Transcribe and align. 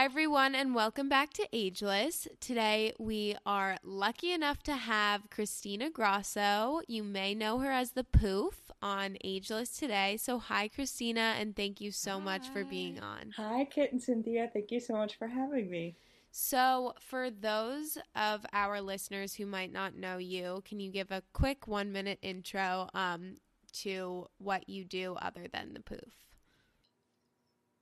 Hi, 0.00 0.06
everyone, 0.06 0.54
and 0.54 0.74
welcome 0.74 1.10
back 1.10 1.34
to 1.34 1.46
Ageless. 1.52 2.26
Today, 2.40 2.94
we 2.98 3.36
are 3.44 3.76
lucky 3.84 4.32
enough 4.32 4.62
to 4.62 4.74
have 4.74 5.28
Christina 5.28 5.90
Grosso. 5.90 6.80
You 6.88 7.02
may 7.02 7.34
know 7.34 7.58
her 7.58 7.70
as 7.70 7.90
the 7.90 8.04
Poof 8.04 8.70
on 8.80 9.18
Ageless 9.22 9.76
today. 9.76 10.16
So, 10.16 10.38
hi, 10.38 10.68
Christina, 10.68 11.34
and 11.38 11.54
thank 11.54 11.82
you 11.82 11.92
so 11.92 12.18
much 12.18 12.48
for 12.48 12.64
being 12.64 12.98
on. 12.98 13.32
Hi, 13.36 13.66
Kit 13.66 13.92
and 13.92 14.02
Cynthia. 14.02 14.48
Thank 14.50 14.70
you 14.70 14.80
so 14.80 14.94
much 14.94 15.18
for 15.18 15.26
having 15.28 15.68
me. 15.68 15.96
So, 16.30 16.94
for 16.98 17.30
those 17.30 17.98
of 18.16 18.46
our 18.54 18.80
listeners 18.80 19.34
who 19.34 19.44
might 19.44 19.70
not 19.70 19.94
know 19.94 20.16
you, 20.16 20.62
can 20.64 20.80
you 20.80 20.90
give 20.90 21.10
a 21.10 21.22
quick 21.34 21.68
one 21.68 21.92
minute 21.92 22.20
intro 22.22 22.88
um, 22.94 23.34
to 23.74 24.28
what 24.38 24.66
you 24.66 24.82
do 24.82 25.16
other 25.20 25.44
than 25.52 25.74
the 25.74 25.80
Poof? 25.80 26.24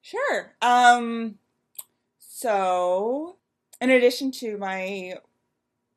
Sure. 0.03 0.57
Um, 0.61 1.37
so, 2.41 3.35
in 3.81 3.91
addition 3.91 4.31
to 4.31 4.59
my 4.59 5.15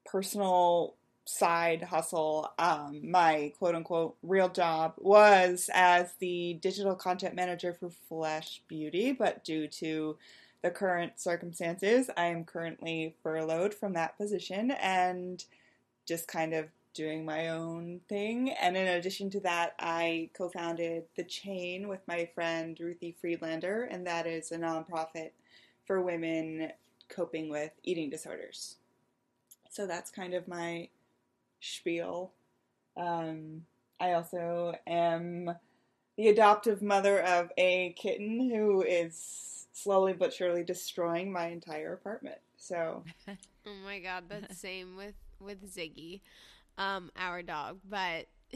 personal 0.07 0.95
side 1.23 1.83
hustle, 1.83 2.51
um, 2.57 3.11
my 3.11 3.53
quote 3.59 3.75
unquote 3.75 4.15
real 4.23 4.49
job 4.49 4.95
was 4.97 5.69
as 5.71 6.13
the 6.17 6.55
digital 6.55 6.95
content 6.95 7.35
manager 7.35 7.75
for 7.79 7.91
Flesh 8.09 8.63
Beauty, 8.67 9.11
but 9.11 9.43
due 9.43 9.67
to 9.67 10.17
the 10.63 10.71
current 10.71 11.19
circumstances, 11.19 12.09
I 12.17 12.25
am 12.25 12.43
currently 12.43 13.15
furloughed 13.21 13.75
from 13.75 13.93
that 13.93 14.17
position 14.17 14.71
and 14.71 15.45
just 16.07 16.27
kind 16.27 16.55
of 16.55 16.69
doing 16.95 17.23
my 17.23 17.49
own 17.49 18.01
thing. 18.09 18.49
And 18.59 18.75
in 18.75 18.87
addition 18.87 19.29
to 19.29 19.39
that, 19.41 19.75
I 19.77 20.31
co 20.35 20.49
founded 20.49 21.03
The 21.15 21.23
Chain 21.23 21.87
with 21.87 22.01
my 22.07 22.27
friend 22.33 22.75
Ruthie 22.79 23.15
Friedlander, 23.21 23.83
and 23.83 24.07
that 24.07 24.25
is 24.25 24.51
a 24.51 24.57
nonprofit 24.57 25.33
for 25.85 26.01
women 26.01 26.71
coping 27.09 27.49
with 27.49 27.71
eating 27.83 28.09
disorders. 28.09 28.77
So 29.69 29.87
that's 29.87 30.11
kind 30.11 30.33
of 30.33 30.47
my 30.47 30.89
spiel. 31.59 32.31
Um, 32.97 33.65
I 33.99 34.13
also 34.13 34.75
am 34.87 35.55
the 36.17 36.27
adoptive 36.27 36.81
mother 36.81 37.21
of 37.21 37.51
a 37.57 37.93
kitten 37.97 38.49
who 38.49 38.81
is 38.81 39.67
slowly 39.73 40.13
but 40.13 40.33
surely 40.33 40.63
destroying 40.63 41.31
my 41.31 41.47
entire 41.47 41.93
apartment. 41.93 42.37
So, 42.57 43.03
oh 43.27 43.73
my 43.83 43.99
god, 43.99 44.25
that's 44.29 44.57
same 44.59 44.95
with 44.95 45.15
with 45.39 45.73
Ziggy, 45.73 46.21
um, 46.77 47.11
our 47.15 47.41
dog. 47.41 47.79
But 47.89 48.27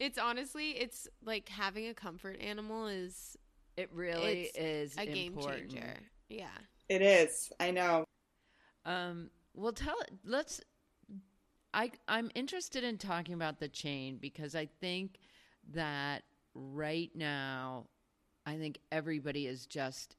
it's 0.00 0.18
honestly, 0.18 0.70
it's 0.70 1.08
like 1.24 1.48
having 1.48 1.86
a 1.86 1.94
comfort 1.94 2.40
animal 2.40 2.88
is 2.88 3.37
It 3.78 3.90
really 3.92 4.50
It's 4.54 4.58
is 4.58 4.98
a 4.98 5.06
game 5.06 5.34
important. 5.34 5.70
changer. 5.70 5.94
Yeah. 6.28 6.48
it 6.88 7.00
is. 7.00 7.52
I 7.60 7.70
know. 7.70 8.04
Um, 8.84 9.30
well, 9.54 9.72
tell 9.72 9.94
let's. 10.24 10.60
I 11.72 11.92
I'm 12.08 12.28
interested 12.34 12.82
in 12.82 12.98
talking 12.98 13.34
about 13.34 13.60
the 13.60 13.68
chain 13.68 14.18
because 14.20 14.56
I 14.56 14.66
think 14.80 15.18
that 15.74 16.24
right 16.54 17.10
now, 17.14 17.86
I 18.44 18.56
think 18.56 18.80
everybody 18.90 19.46
is 19.46 19.64
just 19.64 20.16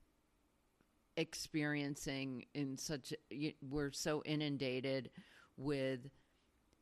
experiencing 1.17 2.45
in 2.53 2.77
such 2.77 3.13
we're 3.61 3.91
so 3.91 4.23
inundated 4.25 5.09
with 5.57 5.99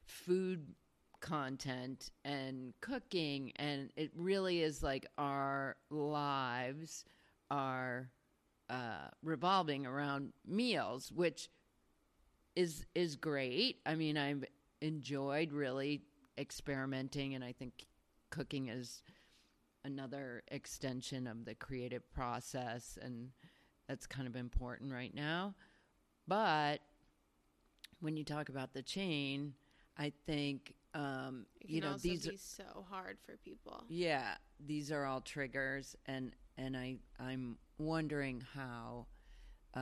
food 0.05 0.75
content 1.19 2.11
and 2.23 2.73
cooking 2.81 3.51
and 3.55 3.89
it 3.95 4.11
really 4.15 4.61
is 4.61 4.83
like 4.83 5.05
our 5.17 5.75
lives 5.89 7.05
are 7.49 8.09
uh, 8.69 9.07
revolving 9.23 9.85
around 9.85 10.33
meals, 10.45 11.11
which 11.11 11.49
is 12.55 12.85
is 12.95 13.15
great. 13.15 13.77
I 13.85 13.95
mean, 13.95 14.17
I've 14.17 14.43
enjoyed 14.81 15.53
really 15.53 16.01
experimenting, 16.37 17.35
and 17.35 17.43
I 17.43 17.53
think 17.53 17.87
cooking 18.29 18.67
is 18.67 19.03
another 19.85 20.43
extension 20.49 21.27
of 21.27 21.45
the 21.45 21.55
creative 21.55 22.11
process, 22.11 22.97
and 23.01 23.29
that's 23.87 24.05
kind 24.05 24.27
of 24.27 24.35
important 24.35 24.91
right 24.91 25.13
now. 25.15 25.55
But 26.27 26.79
when 28.01 28.17
you 28.17 28.25
talk 28.25 28.49
about 28.49 28.73
the 28.73 28.81
chain, 28.81 29.53
I 29.97 30.11
think 30.25 30.73
um, 30.93 31.45
It 31.61 31.69
you 31.69 31.81
can 31.81 31.87
know 31.89 31.93
also 31.93 32.07
these. 32.07 32.27
be 32.27 32.37
so 32.37 32.85
hard 32.89 33.17
for 33.25 33.37
people. 33.37 33.83
Yeah, 33.89 34.35
these 34.65 34.91
are 34.91 35.05
all 35.05 35.21
triggers, 35.21 35.95
and 36.05 36.33
and 36.57 36.75
I 36.75 36.97
I'm 37.19 37.57
wondering 37.77 38.43
how, 38.53 39.07
uh, 39.73 39.79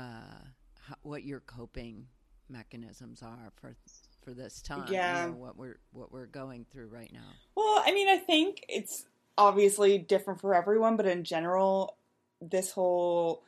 how 0.81 0.95
what 1.03 1.23
your 1.23 1.39
coping 1.39 2.07
mechanisms 2.49 3.21
are 3.23 3.51
for 3.55 3.75
for 4.23 4.33
this 4.33 4.61
time. 4.61 4.87
you 4.87 4.93
Yeah. 4.93 5.27
know, 5.27 5.35
what 5.35 5.57
we're 5.57 5.79
what 5.91 6.11
we're 6.11 6.25
going 6.27 6.65
through 6.71 6.87
right 6.87 7.11
now. 7.13 7.29
Well, 7.55 7.81
I 7.85 7.91
mean, 7.93 8.09
I 8.09 8.17
think 8.17 8.65
it's 8.67 9.05
obviously 9.37 9.97
different 9.97 10.41
for 10.41 10.53
everyone, 10.53 10.95
but 10.97 11.05
in 11.05 11.23
general, 11.23 11.97
this 12.41 12.71
whole 12.71 13.43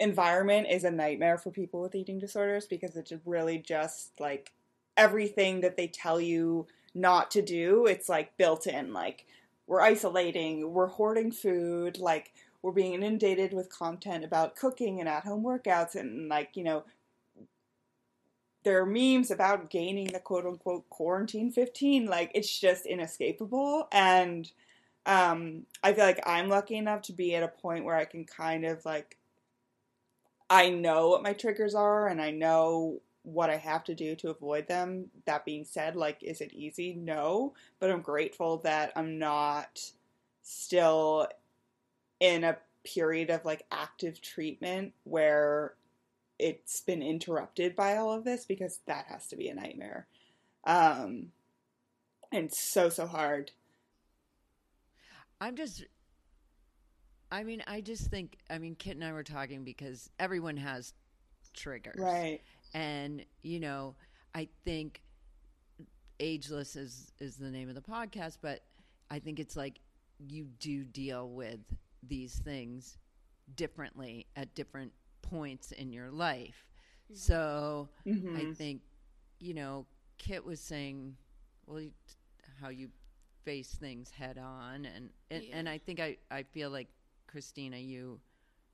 environment 0.00 0.68
is 0.70 0.84
a 0.84 0.90
nightmare 0.90 1.38
for 1.38 1.50
people 1.50 1.80
with 1.80 1.94
eating 1.94 2.18
disorders 2.18 2.66
because 2.66 2.96
it's 2.96 3.12
really 3.24 3.58
just 3.58 4.12
like 4.20 4.52
everything 4.98 5.62
that 5.62 5.78
they 5.78 5.86
tell 5.86 6.20
you 6.20 6.66
not 6.94 7.30
to 7.30 7.42
do, 7.42 7.86
it's 7.86 8.08
like 8.08 8.36
built 8.36 8.66
in. 8.66 8.92
Like, 8.92 9.26
we're 9.66 9.80
isolating, 9.80 10.72
we're 10.72 10.88
hoarding 10.88 11.32
food, 11.32 11.98
like, 11.98 12.32
we're 12.60 12.72
being 12.72 12.94
inundated 12.94 13.54
with 13.54 13.70
content 13.70 14.24
about 14.24 14.56
cooking 14.56 15.00
and 15.00 15.08
at 15.08 15.24
home 15.24 15.44
workouts, 15.44 15.94
and 15.94 16.28
like, 16.28 16.56
you 16.56 16.64
know, 16.64 16.84
there 18.64 18.82
are 18.82 18.86
memes 18.86 19.30
about 19.30 19.70
gaining 19.70 20.08
the 20.08 20.18
quote 20.18 20.44
unquote 20.44 20.88
quarantine 20.90 21.50
15 21.50 22.06
like 22.06 22.30
it's 22.34 22.58
just 22.58 22.86
inescapable 22.86 23.88
and 23.92 24.50
um 25.06 25.62
i 25.82 25.92
feel 25.92 26.04
like 26.04 26.20
i'm 26.26 26.48
lucky 26.48 26.76
enough 26.76 27.02
to 27.02 27.12
be 27.12 27.34
at 27.34 27.42
a 27.42 27.48
point 27.48 27.84
where 27.84 27.96
i 27.96 28.04
can 28.04 28.24
kind 28.24 28.66
of 28.66 28.84
like 28.84 29.16
i 30.50 30.68
know 30.68 31.08
what 31.08 31.22
my 31.22 31.32
triggers 31.32 31.74
are 31.74 32.08
and 32.08 32.20
i 32.20 32.30
know 32.30 33.00
what 33.28 33.50
i 33.50 33.56
have 33.56 33.84
to 33.84 33.94
do 33.94 34.14
to 34.14 34.30
avoid 34.30 34.66
them 34.68 35.06
that 35.26 35.44
being 35.44 35.64
said 35.64 35.96
like 35.96 36.22
is 36.22 36.40
it 36.40 36.52
easy 36.52 36.94
no 36.94 37.52
but 37.78 37.90
i'm 37.90 38.00
grateful 38.00 38.58
that 38.58 38.92
i'm 38.96 39.18
not 39.18 39.80
still 40.42 41.26
in 42.20 42.44
a 42.44 42.56
period 42.84 43.30
of 43.30 43.44
like 43.44 43.64
active 43.70 44.20
treatment 44.20 44.92
where 45.04 45.74
it's 46.38 46.80
been 46.80 47.02
interrupted 47.02 47.74
by 47.74 47.96
all 47.96 48.12
of 48.12 48.24
this 48.24 48.44
because 48.44 48.80
that 48.86 49.06
has 49.06 49.26
to 49.28 49.36
be 49.36 49.48
a 49.48 49.54
nightmare. 49.54 50.06
Um, 50.64 51.32
and 52.32 52.52
so, 52.52 52.88
so 52.88 53.06
hard. 53.06 53.50
I'm 55.40 55.56
just. 55.56 55.84
I 57.30 57.44
mean, 57.44 57.62
I 57.66 57.80
just 57.80 58.10
think. 58.10 58.38
I 58.50 58.58
mean, 58.58 58.74
Kit 58.74 58.96
and 58.96 59.04
I 59.04 59.12
were 59.12 59.22
talking 59.22 59.64
because 59.64 60.10
everyone 60.18 60.56
has 60.56 60.94
triggers, 61.54 61.98
Right. 61.98 62.40
And 62.74 63.24
you 63.42 63.60
know, 63.60 63.94
I 64.34 64.48
think 64.64 65.02
ageless 66.20 66.76
is 66.76 67.12
is 67.18 67.36
the 67.36 67.50
name 67.50 67.68
of 67.68 67.74
the 67.74 67.80
podcast, 67.80 68.38
but 68.40 68.60
I 69.10 69.18
think 69.18 69.38
it's 69.38 69.56
like 69.56 69.80
you 70.18 70.46
do 70.58 70.84
deal 70.84 71.28
with 71.30 71.60
these 72.06 72.36
things 72.38 72.98
differently 73.54 74.26
at 74.36 74.54
different 74.54 74.92
points 75.22 75.72
in 75.72 75.92
your 75.92 76.10
life. 76.10 76.66
So 77.12 77.88
I 78.34 78.44
Mhm. 78.44 78.56
think, 78.56 78.82
you 79.40 79.54
know, 79.54 79.86
Kit 80.18 80.44
was 80.44 80.60
saying, 80.60 81.16
well, 81.66 81.80
you, 81.80 81.92
how 82.60 82.68
you 82.68 82.90
face 83.44 83.74
things 83.74 84.10
head 84.10 84.38
on, 84.38 84.84
and 84.84 85.10
and, 85.30 85.42
Yeah. 85.44 85.58
and 85.58 85.68
I 85.68 85.78
think 85.78 86.00
I 86.00 86.16
I 86.30 86.42
feel 86.42 86.70
like 86.70 86.88
Christina, 87.26 87.76
you 87.78 88.20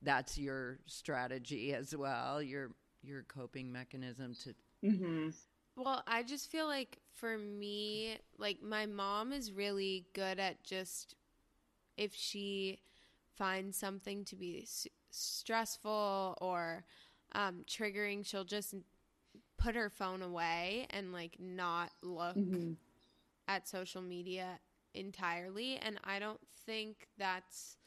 that's 0.01 0.37
your 0.37 0.79
strategy 0.85 1.73
as 1.73 1.95
well. 1.95 2.41
Your 2.41 2.71
your 3.07 3.23
coping 3.23 3.71
mechanism 3.71 4.35
to 4.43 4.53
Mhm. 4.83 5.33
Well, 5.75 6.03
I 6.07 6.23
just 6.23 6.51
feel 6.51 6.67
like 6.67 6.99
for 7.13 7.37
me, 7.37 8.17
like 8.37 8.61
my 8.61 8.85
mom 8.85 9.31
is 9.33 9.51
really 9.51 10.05
good 10.13 10.39
at 10.39 10.63
just 10.63 11.15
if 11.97 12.13
she 12.15 12.79
finds 13.37 13.77
something 13.77 14.25
to 14.25 14.35
be 14.35 14.65
su- 14.65 14.89
stressful 15.11 16.37
or 16.41 16.85
um, 17.33 17.63
triggering, 17.67 18.25
she'll 18.25 18.45
just 18.45 18.75
put 19.57 19.75
her 19.75 19.89
phone 19.89 20.21
away 20.21 20.87
and 20.91 21.13
like 21.13 21.37
not 21.39 21.91
look 22.01 22.37
Mm-hmm. 22.37 22.73
at 23.47 23.67
social 23.67 24.01
media 24.01 24.59
entirely. 24.93 25.77
And 25.77 25.99
I 26.03 26.19
don't 26.19 26.39
think 26.65 27.07
that's 27.17 27.77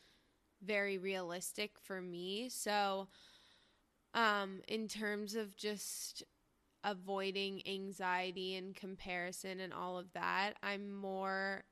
very 0.63 0.99
realistic 0.99 1.73
for 1.83 2.01
me. 2.01 2.49
So, 2.51 3.09
um, 4.15 4.61
in 4.69 4.89
terms 4.89 5.35
of 5.35 5.57
just 5.57 6.25
avoiding 6.85 7.63
anxiety 7.67 8.57
and 8.57 8.75
comparison 8.75 9.61
and 9.61 9.73
all 9.73 9.99
of 9.99 10.13
that, 10.13 10.55
I'm 10.63 10.93
more 10.93 11.65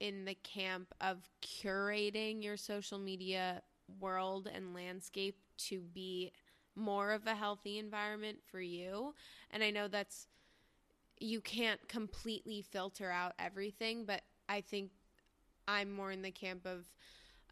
in 0.00 0.24
the 0.24 0.34
camp 0.34 0.94
of 1.00 1.28
curating 1.42 2.42
your 2.42 2.56
social 2.56 2.98
media 2.98 3.62
world 4.00 4.48
and 4.52 4.74
landscape 4.74 5.38
to 5.56 5.80
be 5.80 6.32
more 6.74 7.12
of 7.12 7.26
a 7.26 7.34
healthy 7.34 7.78
environment 7.78 8.38
for 8.50 8.60
you. 8.60 9.14
And 9.50 9.62
I 9.62 9.70
know 9.70 9.88
that's 9.88 10.26
you 11.18 11.40
can't 11.40 11.88
completely 11.88 12.60
filter 12.60 13.10
out 13.10 13.32
everything, 13.38 14.04
but 14.04 14.20
I 14.48 14.60
think 14.60 14.90
I'm 15.66 15.90
more 15.90 16.12
in 16.12 16.22
the 16.22 16.30
camp 16.30 16.66
of 16.66 16.84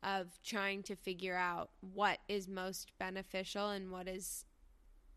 of 0.05 0.39
trying 0.45 0.83
to 0.85 0.97
figure 0.97 1.37
out 1.37 1.71
what 1.81 2.19
is 2.29 2.49
most 2.49 2.93
beneficial 2.99 3.71
and 3.71 3.91
what 3.91 4.09
is 4.09 4.45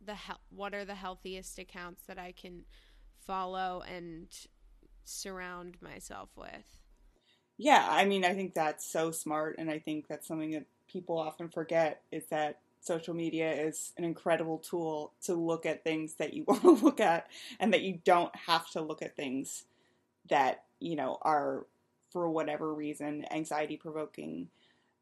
the 0.03 0.15
hel- 0.15 0.41
what 0.49 0.73
are 0.73 0.85
the 0.85 0.95
healthiest 0.95 1.59
accounts 1.59 2.03
that 2.07 2.17
I 2.17 2.31
can 2.31 2.65
follow 3.25 3.83
and 3.87 4.27
surround 5.03 5.77
myself 5.81 6.29
with. 6.35 6.77
Yeah, 7.57 7.87
I 7.89 8.05
mean, 8.05 8.23
I 8.23 8.33
think 8.33 8.53
that's 8.53 8.85
so 8.85 9.11
smart, 9.11 9.55
and 9.57 9.69
I 9.69 9.79
think 9.79 10.07
that's 10.07 10.27
something 10.27 10.51
that 10.51 10.65
people 10.87 11.17
often 11.17 11.49
forget 11.49 12.01
is 12.11 12.27
that 12.27 12.59
social 12.79 13.13
media 13.13 13.51
is 13.51 13.93
an 13.97 14.03
incredible 14.03 14.59
tool 14.59 15.13
to 15.23 15.33
look 15.33 15.65
at 15.65 15.83
things 15.83 16.15
that 16.15 16.33
you 16.33 16.43
want 16.47 16.61
to 16.61 16.71
look 16.71 16.99
at, 16.99 17.27
and 17.59 17.73
that 17.73 17.81
you 17.81 17.99
don't 18.05 18.35
have 18.35 18.69
to 18.71 18.81
look 18.81 19.01
at 19.01 19.15
things 19.15 19.65
that 20.29 20.63
you 20.79 20.95
know 20.95 21.17
are 21.21 21.65
for 22.11 22.29
whatever 22.29 22.73
reason 22.73 23.25
anxiety 23.31 23.77
provoking. 23.77 24.47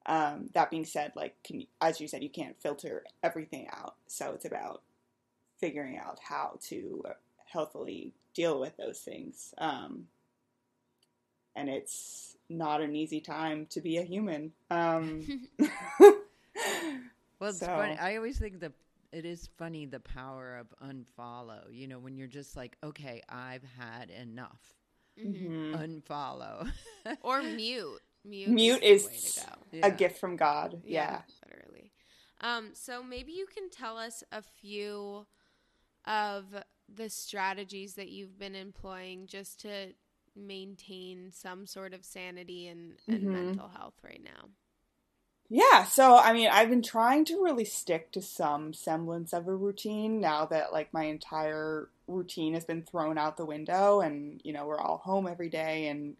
Um, 0.08 0.50
that 0.54 0.70
being 0.70 0.86
said, 0.86 1.14
like 1.16 1.36
can, 1.44 1.66
as 1.82 2.00
you 2.00 2.08
said, 2.08 2.22
you 2.24 2.30
can't 2.30 2.60
filter 2.62 3.04
everything 3.24 3.68
out, 3.72 3.96
so 4.08 4.32
it's 4.34 4.46
about 4.46 4.82
figuring 5.60 5.98
out 5.98 6.20
how 6.22 6.60
to 6.68 7.04
healthily 7.46 8.14
deal 8.34 8.60
with 8.60 8.76
those 8.78 9.00
things. 9.00 9.54
Um, 9.58 10.08
and 11.56 11.70
it's 11.70 12.36
not 12.50 12.82
an 12.82 12.96
easy 12.96 13.22
time 13.22 13.66
to 13.72 13.82
be 13.82 13.98
a 13.98 14.04
human. 14.04 14.52
Um, 14.70 15.48
Well, 17.40 17.50
it's 17.50 17.60
So- 17.60 17.66
funny. 17.68 17.98
I 17.98 18.16
always 18.16 18.40
think 18.40 18.60
that 18.62 18.72
it 19.12 19.26
is 19.26 19.50
funny 19.58 19.86
the 19.86 20.00
power 20.00 20.58
of 20.58 20.68
unfollow. 20.82 21.64
You 21.72 21.88
know, 21.88 22.00
when 22.00 22.16
you're 22.18 22.28
just 22.28 22.56
like, 22.56 22.78
okay, 22.84 23.22
I've 23.28 23.64
had 23.78 24.10
enough. 24.10 24.74
Mhm. 25.20 25.72
mhm. 25.74 26.04
Unfollow. 26.04 26.72
Or 27.22 27.42
mute. 27.44 28.02
Mute, 28.26 28.50
Mute 28.50 28.84
is, 28.84 29.04
the 29.04 29.10
way 29.10 29.16
is- 29.16 29.34
to 29.36 29.40
go. 29.42 29.48
Yeah. 29.72 29.88
A 29.88 29.92
gift 29.92 30.18
from 30.20 30.36
God. 30.38 30.82
Yeah. 30.86 31.22
literally. 31.46 31.92
Um, 32.42 32.70
so 32.74 33.04
maybe 33.04 33.32
you 33.34 33.46
can 33.46 33.70
tell 33.70 33.98
us 33.98 34.24
a 34.32 34.42
few 34.42 35.26
of 36.06 36.46
the 36.94 37.10
strategies 37.10 37.96
that 37.96 38.10
you've 38.10 38.38
been 38.38 38.56
employing 38.56 39.28
just 39.28 39.60
to 39.62 39.94
maintain 40.36 41.32
some 41.32 41.66
sort 41.66 41.94
of 41.94 42.06
sanity 42.06 42.68
and, 42.68 42.94
and 43.08 43.24
Mhm. 43.24 43.32
mental 43.46 43.70
health 43.70 43.96
right 44.04 44.22
now. 44.24 44.50
Yeah, 45.50 45.86
so 45.86 46.18
I 46.18 46.34
mean, 46.34 46.50
I've 46.52 46.70
been 46.70 46.82
trying 46.82 47.24
to 47.26 47.42
really 47.44 47.66
stick 47.66 48.12
to 48.14 48.22
some 48.22 48.74
semblance 48.74 49.32
of 49.34 49.48
a 49.48 49.56
routine 49.56 50.20
now 50.20 50.46
that 50.48 50.74
like 50.74 50.92
my 50.94 51.04
entire 51.04 51.90
routine 52.08 52.54
has 52.56 52.66
been 52.66 52.82
thrown 52.84 53.18
out 53.18 53.38
the 53.38 53.46
window 53.46 54.02
and 54.02 54.42
you 54.44 54.54
know, 54.54 54.66
we're 54.66 54.80
all 54.80 54.98
home 54.98 55.28
every 55.28 55.50
day 55.50 55.88
and 55.88 56.18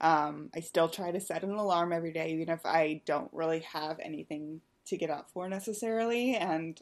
um, 0.00 0.50
I 0.54 0.60
still 0.60 0.88
try 0.88 1.10
to 1.10 1.20
set 1.20 1.44
an 1.44 1.52
alarm 1.52 1.92
every 1.92 2.12
day 2.12 2.32
even 2.32 2.48
if 2.48 2.64
I 2.64 3.02
don't 3.06 3.30
really 3.32 3.60
have 3.60 3.98
anything 4.00 4.60
to 4.86 4.96
get 4.96 5.10
up 5.10 5.30
for 5.32 5.48
necessarily 5.48 6.34
and 6.34 6.80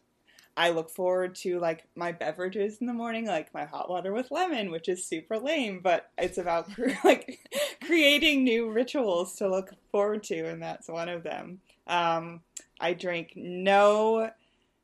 I 0.57 0.71
look 0.71 0.91
forward 0.91 1.35
to 1.37 1.59
like 1.61 1.85
my 1.97 2.13
beverages 2.13 2.79
in 2.81 2.87
the 2.87 2.93
morning, 2.93 3.27
like 3.27 3.55
my 3.55 3.65
hot 3.65 3.89
water 3.89 4.13
with 4.13 4.31
lemon, 4.31 4.71
which 4.71 4.89
is 4.89 5.07
super 5.07 5.39
lame, 5.39 5.81
but 5.83 6.11
it's 6.19 6.39
about 6.39 6.69
like 7.05 7.41
creating 7.85 8.45
new 8.45 8.71
rituals 8.71 9.37
to 9.37 9.49
look 9.49 9.71
forward 9.91 10.23
to, 10.25 10.47
and 10.47 10.63
that's 10.63 10.89
one 10.89 11.09
of 11.09 11.23
them. 11.23 11.61
Um, 11.87 12.43
I 12.79 12.93
drink 12.93 13.33
no 13.35 14.31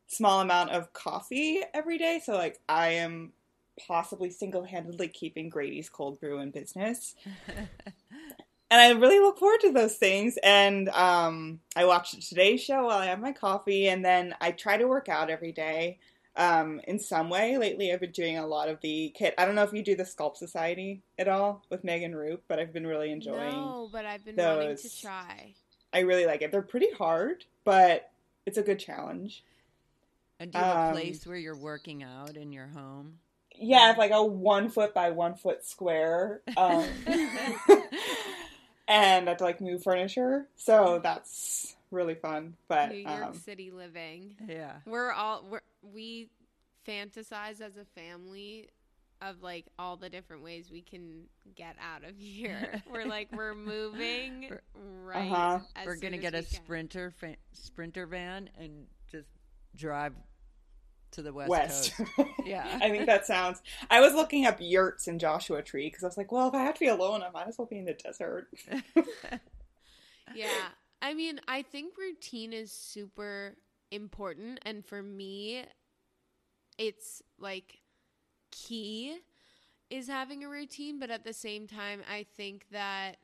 small 0.06 0.40
amount 0.40 0.70
of 0.70 0.92
coffee 0.94 1.60
every 1.74 1.98
day, 1.98 2.20
so 2.24 2.32
like 2.32 2.60
I 2.68 2.90
am 2.90 3.32
possibly 3.86 4.30
single-handedly 4.30 5.08
keeping 5.08 5.48
Grady's 5.48 5.88
cold 5.88 6.20
brew 6.20 6.40
in 6.40 6.50
business 6.50 7.14
and 8.70 8.80
I 8.80 8.90
really 8.90 9.18
look 9.18 9.38
forward 9.38 9.60
to 9.60 9.72
those 9.72 9.96
things. 9.96 10.38
And 10.42 10.88
um, 10.90 11.60
I 11.74 11.84
watch 11.86 12.12
the 12.12 12.20
Today 12.20 12.56
Show 12.56 12.84
while 12.84 12.98
I 12.98 13.06
have 13.06 13.20
my 13.20 13.32
coffee, 13.32 13.88
and 13.88 14.04
then 14.04 14.34
I 14.40 14.50
try 14.52 14.76
to 14.76 14.86
work 14.86 15.08
out 15.08 15.30
every 15.30 15.52
day 15.52 15.98
um, 16.36 16.80
in 16.86 16.98
some 16.98 17.30
way. 17.30 17.56
Lately, 17.56 17.92
I've 17.92 18.00
been 18.00 18.12
doing 18.12 18.36
a 18.36 18.46
lot 18.46 18.68
of 18.68 18.80
the 18.82 19.12
kit. 19.16 19.34
I 19.38 19.46
don't 19.46 19.54
know 19.54 19.62
if 19.62 19.72
you 19.72 19.82
do 19.82 19.96
the 19.96 20.04
Sculpt 20.04 20.36
Society 20.36 21.02
at 21.18 21.28
all 21.28 21.64
with 21.70 21.82
Megan 21.82 22.14
Roop, 22.14 22.44
but 22.46 22.58
I've 22.58 22.72
been 22.72 22.86
really 22.86 23.10
enjoying. 23.10 23.52
No, 23.52 23.88
but 23.90 24.04
I've 24.04 24.24
been 24.24 24.36
wanting 24.36 24.76
to 24.76 25.00
try. 25.00 25.54
I 25.92 26.00
really 26.00 26.26
like 26.26 26.42
it. 26.42 26.52
They're 26.52 26.60
pretty 26.60 26.90
hard, 26.92 27.44
but 27.64 28.10
it's 28.44 28.58
a 28.58 28.62
good 28.62 28.78
challenge. 28.78 29.44
and 30.38 30.52
do 30.52 30.58
you 30.58 30.64
have 30.64 30.76
a 30.76 30.88
um, 30.88 30.92
place 30.92 31.26
where 31.26 31.38
you're 31.38 31.56
working 31.56 32.02
out 32.02 32.36
in 32.36 32.52
your 32.52 32.66
home? 32.66 33.14
Yeah, 33.60 33.94
like 33.98 34.10
a 34.10 34.24
one 34.24 34.68
foot 34.68 34.94
by 34.94 35.10
one 35.10 35.34
foot 35.34 35.64
square. 35.64 36.42
Um, 36.56 36.84
and 38.88 39.26
I 39.26 39.30
have 39.30 39.38
to 39.38 39.44
like 39.44 39.60
move 39.60 39.82
furniture, 39.82 40.46
so 40.56 41.00
that's 41.02 41.76
really 41.90 42.14
fun. 42.14 42.54
But 42.68 42.90
New 42.90 42.98
York 42.98 43.24
um, 43.24 43.34
City 43.34 43.70
living. 43.70 44.36
yeah. 44.48 44.76
We're 44.86 45.12
all 45.12 45.44
we're, 45.48 45.60
we 45.82 46.30
fantasize 46.86 47.60
as 47.60 47.76
a 47.76 47.84
family 47.94 48.68
of 49.20 49.42
like 49.42 49.66
all 49.78 49.96
the 49.96 50.08
different 50.08 50.42
ways 50.42 50.70
we 50.70 50.80
can 50.80 51.24
get 51.54 51.76
out 51.80 52.08
of 52.08 52.16
here. 52.16 52.82
we're 52.92 53.06
like 53.06 53.28
we're 53.32 53.54
moving 53.54 54.50
right. 55.04 55.30
Uh-huh. 55.30 55.58
as 55.76 55.86
We're 55.86 55.96
gonna 55.96 56.18
get 56.18 56.34
a 56.34 56.42
sprinter 56.42 57.12
fa- 57.18 57.36
sprinter 57.52 58.06
van 58.06 58.50
and 58.58 58.86
just 59.10 59.28
drive 59.76 60.14
to 61.12 61.22
the 61.22 61.32
west, 61.32 61.48
West. 61.48 61.96
coast. 61.96 62.28
Yeah. 62.44 62.78
I 62.80 62.90
think 62.90 63.06
that 63.06 63.26
sounds. 63.26 63.62
I 63.90 64.00
was 64.00 64.14
looking 64.14 64.46
up 64.46 64.58
yurts 64.60 65.08
in 65.08 65.18
Joshua 65.18 65.62
Tree 65.62 65.86
because 65.86 66.04
I 66.04 66.06
was 66.06 66.16
like, 66.16 66.32
well, 66.32 66.48
if 66.48 66.54
I 66.54 66.62
have 66.62 66.74
to 66.74 66.80
be 66.80 66.88
alone, 66.88 67.22
I 67.22 67.30
might 67.30 67.48
as 67.48 67.58
well 67.58 67.66
be 67.66 67.78
in 67.78 67.84
the 67.84 67.94
desert. 67.94 68.48
Yeah. 70.34 70.68
I 71.00 71.14
mean, 71.14 71.40
I 71.48 71.62
think 71.62 71.96
routine 71.96 72.52
is 72.52 72.70
super 72.70 73.56
important 73.90 74.60
and 74.66 74.84
for 74.84 75.02
me 75.02 75.64
it's 76.76 77.22
like 77.38 77.78
key 78.50 79.16
is 79.88 80.06
having 80.06 80.44
a 80.44 80.48
routine, 80.48 81.00
but 81.00 81.10
at 81.10 81.24
the 81.24 81.32
same 81.32 81.66
time 81.66 82.02
I 82.10 82.26
think 82.36 82.66
that 82.72 83.16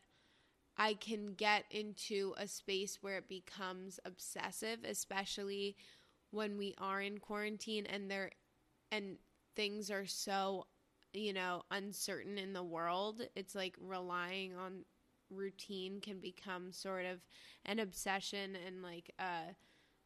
I 0.77 0.95
can 0.95 1.35
get 1.35 1.65
into 1.71 2.35
a 2.39 2.49
space 2.49 2.99
where 3.01 3.19
it 3.19 3.29
becomes 3.29 4.01
obsessive, 4.05 4.79
especially 4.85 5.77
when 6.35 6.59
we 6.59 6.75
are 6.79 7.01
in 7.01 7.19
quarantine 7.19 7.87
and 7.87 8.11
there 8.11 8.31
and 8.91 9.17
things 9.57 9.91
are 9.91 10.07
so, 10.07 10.67
you 11.13 11.33
know, 11.33 11.63
uncertain 11.71 12.39
in 12.39 12.53
the 12.53 12.63
world. 12.63 13.23
It's 13.37 13.55
like 13.55 13.77
relying 13.81 14.57
on 14.57 14.85
routine 15.31 16.01
can 16.01 16.19
become 16.21 16.73
sort 16.73 17.07
of 17.07 17.21
an 17.65 17.79
obsession 17.79 18.57
and 18.67 18.83
like 18.83 19.13
a 19.19 19.55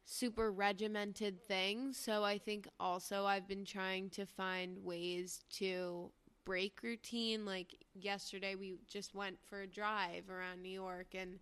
super 0.05 0.51
regimented 0.51 1.47
thing. 1.47 1.93
So 1.93 2.23
I 2.23 2.37
think 2.37 2.67
also 2.79 3.25
I've 3.25 3.47
been 3.47 3.65
trying 3.65 4.09
to 4.11 4.25
find 4.25 4.77
ways 4.83 5.43
to 5.57 6.11
break 6.45 6.81
routine. 6.83 7.45
Like 7.45 7.75
yesterday, 7.93 8.55
we 8.55 8.75
just 8.87 9.13
went 9.13 9.37
for 9.47 9.61
a 9.61 9.67
drive 9.67 10.29
around 10.29 10.61
New 10.61 10.69
York 10.69 11.07
and 11.13 11.39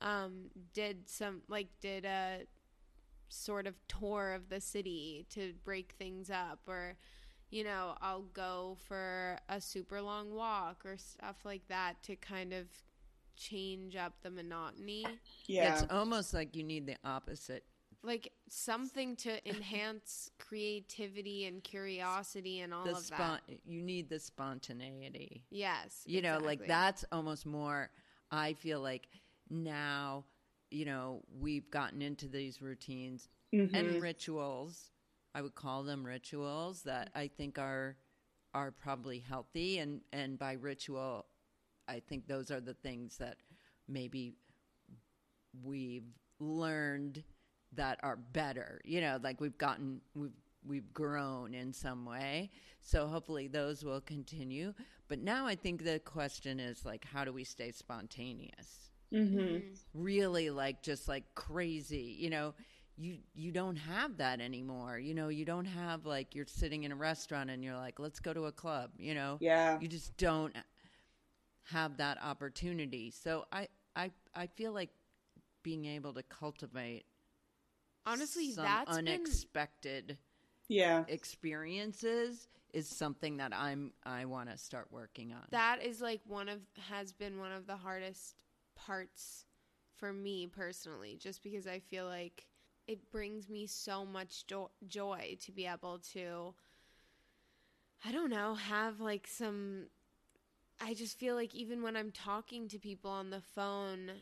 um, 0.00 0.50
did 0.72 1.08
some, 1.08 1.42
like, 1.48 1.68
did 1.80 2.04
a 2.04 2.42
sort 3.28 3.66
of 3.66 3.74
tour 3.88 4.32
of 4.32 4.48
the 4.48 4.60
city 4.60 5.26
to 5.30 5.52
break 5.64 5.92
things 5.98 6.30
up 6.30 6.60
or 6.66 6.96
you 7.50 7.62
know 7.64 7.94
i'll 8.00 8.26
go 8.34 8.76
for 8.86 9.38
a 9.48 9.60
super 9.60 10.00
long 10.02 10.34
walk 10.34 10.84
or 10.84 10.96
stuff 10.96 11.36
like 11.44 11.66
that 11.68 11.94
to 12.02 12.14
kind 12.16 12.52
of 12.52 12.66
change 13.36 13.94
up 13.96 14.14
the 14.22 14.30
monotony 14.30 15.06
Yeah. 15.46 15.74
It's 15.82 15.92
almost 15.92 16.34
like 16.34 16.56
you 16.56 16.64
need 16.64 16.86
the 16.86 16.96
opposite. 17.04 17.64
like 18.02 18.32
something 18.48 19.14
to 19.16 19.48
enhance 19.48 20.30
creativity 20.38 21.46
and 21.46 21.62
curiosity 21.62 22.60
and 22.60 22.74
all 22.74 22.84
The 22.84 22.92
of 22.92 22.98
spon- 22.98 23.38
that 23.48 23.60
you 23.64 23.80
need 23.82 24.08
the 24.08 24.18
spontaneity. 24.18 25.44
yes 25.50 26.02
You 26.04 26.20
know, 26.22 26.38
like 26.38 26.66
that's 26.66 27.04
almost 27.12 27.46
more 27.46 27.90
I 28.30 28.54
feel 28.54 28.80
like 28.80 29.08
now 29.50 30.24
you 30.70 30.84
know, 30.84 31.22
we've 31.30 31.70
gotten 31.70 32.02
into 32.02 32.28
these 32.28 32.60
routines 32.62 33.28
Mhm. 33.52 33.74
and 33.74 34.02
rituals. 34.02 34.90
I 35.34 35.42
would 35.42 35.54
call 35.54 35.82
them 35.84 36.04
rituals 36.04 36.82
that 36.84 37.10
I 37.14 37.28
think 37.28 37.58
are 37.58 37.96
are 38.54 38.70
probably 38.72 39.18
healthy 39.20 39.78
and 39.78 40.00
and 40.12 40.38
by 40.38 40.52
ritual 40.52 41.26
I 41.86 42.00
think 42.00 42.26
those 42.26 42.50
are 42.50 42.60
the 42.60 42.74
things 42.74 43.18
that 43.18 43.36
maybe 43.86 44.36
we've 45.62 46.08
learned 46.38 47.22
that 47.72 47.98
are 48.02 48.16
better. 48.16 48.80
You 48.84 49.00
know, 49.00 49.18
like 49.22 49.40
we've 49.40 49.56
gotten 49.58 50.00
we've 50.14 50.32
we've 50.66 50.92
grown 50.92 51.54
in 51.54 51.72
some 51.72 52.04
way. 52.04 52.50
So 52.80 53.06
hopefully 53.06 53.48
those 53.48 53.84
will 53.84 54.00
continue. 54.00 54.74
But 55.08 55.18
now 55.20 55.46
I 55.46 55.54
think 55.54 55.84
the 55.84 55.98
question 56.00 56.58
is 56.60 56.84
like 56.84 57.04
how 57.04 57.24
do 57.24 57.32
we 57.32 57.44
stay 57.44 57.70
spontaneous? 57.70 58.87
Mhm. 59.12 59.78
really 59.94 60.50
like 60.50 60.82
just 60.82 61.08
like 61.08 61.24
crazy 61.34 62.16
you 62.18 62.30
know 62.30 62.54
you 62.96 63.18
you 63.34 63.52
don't 63.52 63.76
have 63.76 64.16
that 64.18 64.40
anymore 64.40 64.98
you 64.98 65.14
know 65.14 65.28
you 65.28 65.44
don't 65.44 65.64
have 65.64 66.04
like 66.04 66.34
you're 66.34 66.46
sitting 66.46 66.84
in 66.84 66.92
a 66.92 66.96
restaurant 66.96 67.48
and 67.48 67.62
you're 67.64 67.76
like 67.76 67.98
let's 67.98 68.20
go 68.20 68.34
to 68.34 68.46
a 68.46 68.52
club 68.52 68.90
you 68.98 69.14
know 69.14 69.38
Yeah. 69.40 69.78
you 69.80 69.88
just 69.88 70.16
don't 70.16 70.54
have 71.64 71.96
that 71.98 72.18
opportunity 72.22 73.10
so 73.10 73.44
i 73.52 73.68
i 73.96 74.10
i 74.34 74.46
feel 74.46 74.72
like 74.72 74.90
being 75.62 75.84
able 75.86 76.12
to 76.14 76.22
cultivate 76.24 77.04
Honestly, 78.06 78.52
some 78.52 78.64
that's 78.64 78.96
been- 78.96 79.08
unexpected 79.08 80.18
Yeah. 80.68 81.04
experiences 81.08 82.48
is 82.74 82.88
something 82.88 83.38
that 83.38 83.52
i'm 83.54 83.92
i 84.04 84.24
want 84.26 84.50
to 84.50 84.58
start 84.58 84.88
working 84.90 85.32
on 85.32 85.42
that 85.50 85.82
is 85.82 86.00
like 86.02 86.20
one 86.26 86.48
of 86.48 86.60
has 86.90 87.12
been 87.12 87.38
one 87.38 87.52
of 87.52 87.66
the 87.66 87.76
hardest 87.76 88.34
parts 88.86 89.44
for 89.96 90.12
me 90.12 90.46
personally 90.46 91.18
just 91.20 91.42
because 91.42 91.66
i 91.66 91.78
feel 91.78 92.06
like 92.06 92.46
it 92.86 93.10
brings 93.10 93.48
me 93.48 93.66
so 93.66 94.04
much 94.04 94.46
jo- 94.46 94.70
joy 94.86 95.36
to 95.40 95.52
be 95.52 95.66
able 95.66 95.98
to 95.98 96.54
i 98.04 98.12
don't 98.12 98.30
know 98.30 98.54
have 98.54 99.00
like 99.00 99.26
some 99.26 99.86
i 100.80 100.94
just 100.94 101.18
feel 101.18 101.34
like 101.34 101.54
even 101.54 101.82
when 101.82 101.96
i'm 101.96 102.12
talking 102.12 102.68
to 102.68 102.78
people 102.78 103.10
on 103.10 103.30
the 103.30 103.42
phone 103.54 104.12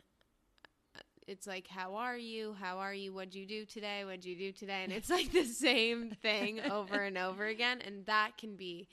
it's 1.27 1.47
like 1.47 1.67
how 1.67 1.97
are 1.97 2.17
you? 2.17 2.55
How 2.59 2.79
are 2.79 2.95
you? 2.95 3.13
What'd 3.13 3.35
you 3.35 3.47
do 3.47 3.65
today? 3.65 4.05
What'd 4.05 4.25
you 4.25 4.37
do 4.37 4.53
today? 4.53 4.83
And 4.85 4.93
it's 4.93 5.11
like 5.11 5.33
the 5.33 5.45
same 5.45 6.11
thing 6.11 6.61
over 6.71 7.03
and 7.03 7.19
over 7.19 7.47
again 7.47 7.81
and 7.85 8.07
that 8.07 8.39
can 8.39 8.57
be 8.57 8.89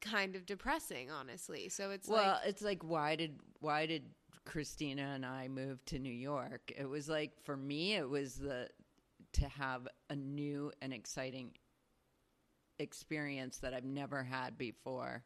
kind 0.00 0.36
of 0.36 0.46
depressing 0.46 1.10
honestly. 1.10 1.68
So 1.68 1.90
it's 1.90 2.08
well 2.08 2.32
like 2.32 2.46
it's 2.46 2.62
like 2.62 2.82
why 2.82 3.16
did 3.16 3.38
why 3.60 3.86
did 3.86 4.04
christina 4.46 5.12
and 5.14 5.26
i 5.26 5.48
moved 5.48 5.84
to 5.86 5.98
new 5.98 6.12
york 6.12 6.72
it 6.76 6.88
was 6.88 7.08
like 7.08 7.32
for 7.42 7.56
me 7.56 7.94
it 7.94 8.08
was 8.08 8.36
the 8.36 8.68
to 9.32 9.46
have 9.48 9.86
a 10.08 10.16
new 10.16 10.72
and 10.80 10.92
exciting 10.94 11.52
experience 12.78 13.58
that 13.58 13.74
i've 13.74 13.84
never 13.84 14.22
had 14.22 14.56
before 14.58 15.24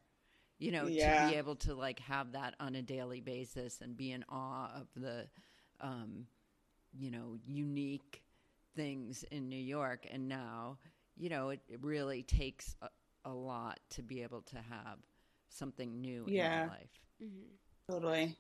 you 0.59 0.71
know 0.73 0.89
Yeah. 0.89 1.15
to 1.15 1.19
be 1.19 1.35
able 1.35 1.57
to 1.57 1.75
like 1.75 1.99
have 2.01 2.33
that 2.33 2.55
on 2.61 2.77
a 2.77 2.83
daily 2.83 3.21
basis 3.21 3.81
and 3.81 3.97
be 3.97 4.13
in 4.13 4.25
awe 4.29 4.71
of 4.75 4.87
the 4.97 5.27
um 5.81 6.27
you 6.93 7.11
know 7.11 7.37
unique 7.47 8.23
things 8.77 9.25
in 9.31 9.49
new 9.49 9.57
york 9.61 10.07
and 10.11 10.29
now 10.29 10.79
you 11.17 11.29
know 11.29 11.51
it, 11.51 11.61
it 11.69 11.81
really 11.83 12.23
takes 12.23 12.77
a, 12.83 12.89
a 13.25 13.33
lot 13.33 13.81
to 13.91 14.03
be 14.03 14.23
able 14.23 14.43
to 14.43 14.57
have 14.57 14.99
something 15.49 16.01
new 16.01 16.29
in 16.35 16.47
your 16.47 16.61
life 16.63 17.01
Mhm. 17.23 17.59
Totally. 17.89 18.37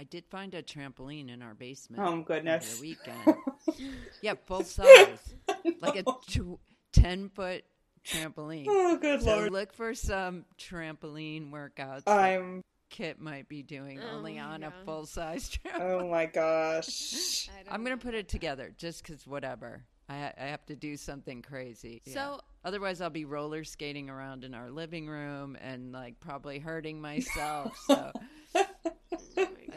I 0.00 0.04
did 0.04 0.24
find 0.30 0.54
a 0.54 0.62
trampoline 0.62 1.28
in 1.28 1.42
our 1.42 1.52
basement. 1.52 2.02
Oh 2.02 2.22
goodness. 2.22 2.78
the 2.78 2.80
weekend. 2.80 3.92
yeah, 4.22 4.32
full 4.46 4.64
size, 4.64 5.34
like 5.82 5.96
a 5.96 6.02
tw- 6.30 6.58
ten 6.90 7.28
foot 7.28 7.64
trampoline. 8.02 8.64
Oh, 8.66 8.96
good 8.96 9.20
So 9.22 9.36
lord. 9.36 9.52
look 9.52 9.74
for 9.74 9.94
some 9.94 10.46
trampoline 10.58 11.50
workouts. 11.50 12.04
I'm. 12.06 12.62
Kit 12.88 13.20
might 13.20 13.46
be 13.48 13.62
doing 13.62 14.00
Oh 14.00 14.16
only 14.16 14.36
my 14.36 14.40
on 14.40 14.62
a 14.64 14.72
full 14.86 15.04
size 15.04 15.50
oh 15.66 15.68
trampoline. 15.68 16.00
Oh 16.02 16.08
my 16.08 16.24
gosh. 16.26 17.48
I 17.50 17.62
don't 17.62 17.74
I'm 17.74 17.84
gonna 17.84 17.96
know. 17.96 18.00
put 18.02 18.14
it 18.14 18.26
together 18.28 18.72
just 18.78 19.04
because 19.04 19.26
whatever. 19.26 19.84
I 20.08 20.14
ha- 20.18 20.32
I 20.40 20.44
have 20.46 20.64
to 20.66 20.74
do 20.76 20.96
something 20.96 21.42
crazy. 21.42 22.00
Yeah. 22.06 22.14
so 22.14 22.40
otherwise, 22.64 23.02
I'll 23.02 23.10
be 23.10 23.26
roller 23.26 23.64
skating 23.64 24.08
around 24.08 24.44
in 24.44 24.54
our 24.54 24.70
living 24.70 25.06
room 25.08 25.56
and 25.60 25.92
like 25.92 26.18
probably 26.20 26.58
hurting 26.58 27.00
myself. 27.02 27.78
So. 27.86 28.10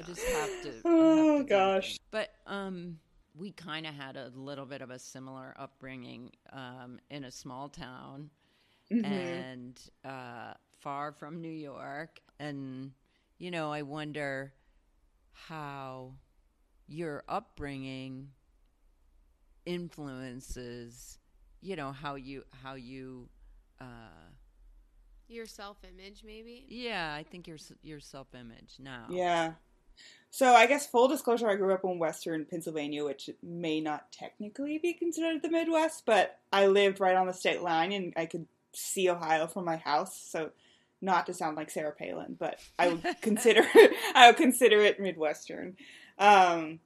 Oh 0.07 0.13
my 0.15 0.15
I 0.15 0.15
God. 0.15 0.15
just 0.15 0.27
have 0.29 0.61
to. 0.63 0.73
Oh, 0.85 1.37
have 1.37 1.37
to 1.37 1.43
gosh. 1.43 1.97
But 2.11 2.29
um, 2.47 2.99
we 3.35 3.51
kind 3.51 3.85
of 3.87 3.93
had 3.93 4.15
a 4.17 4.31
little 4.35 4.65
bit 4.65 4.81
of 4.81 4.89
a 4.91 4.99
similar 4.99 5.55
upbringing 5.57 6.31
um, 6.51 6.99
in 7.09 7.23
a 7.25 7.31
small 7.31 7.69
town 7.69 8.29
Mhm. 8.91 9.03
and 9.05 9.79
uh, 10.05 10.53
far 10.79 11.11
from 11.11 11.41
New 11.41 11.51
York, 11.51 12.19
and 12.39 12.91
you 13.39 13.49
know, 13.51 13.71
I 13.71 13.81
wonder 13.81 14.53
how 15.31 16.13
your 16.87 17.23
upbringing 17.27 18.29
influences, 19.65 21.19
you 21.61 21.75
know, 21.75 21.91
how 21.91 22.15
you 22.15 22.43
how 22.63 22.75
you. 22.75 23.29
Uh, 23.81 23.85
your 25.29 25.45
self-image 25.45 26.21
maybe 26.23 26.65
yeah, 26.67 27.15
I 27.17 27.23
think 27.23 27.47
your 27.47 27.57
your 27.81 27.99
self 27.99 28.27
image 28.35 28.75
now. 28.79 29.07
Yeah. 29.09 29.53
So 30.33 30.55
I 30.55 30.65
guess 30.65 30.87
full 30.87 31.07
disclosure, 31.07 31.47
I 31.47 31.55
grew 31.55 31.75
up 31.75 31.83
in 31.83 31.99
Western 31.99 32.45
Pennsylvania, 32.45 33.05
which 33.05 33.29
may 33.43 33.79
not 33.79 34.11
technically 34.11 34.79
be 34.79 34.91
considered 34.91 35.43
the 35.43 35.51
Midwest, 35.51 36.07
but 36.07 36.39
I 36.51 36.65
lived 36.65 36.99
right 36.99 37.15
on 37.15 37.27
the 37.27 37.33
state 37.33 37.61
line 37.61 37.91
and 37.91 38.13
I 38.17 38.25
could 38.25 38.47
see 38.73 39.07
Ohio 39.07 39.45
from 39.45 39.65
my 39.65 39.75
house. 39.75 40.19
So 40.19 40.49
not 41.01 41.27
to 41.27 41.35
sound 41.35 41.55
like 41.55 41.69
Sarah 41.69 41.91
Palin, 41.91 42.35
but 42.39 42.57
I 42.79 42.87
would 42.87 43.03
consider 43.21 43.63
I 44.15 44.25
would 44.25 44.37
consider 44.37 44.81
it 44.81 44.99
Midwestern. 44.99 45.77
Um, 46.17 46.79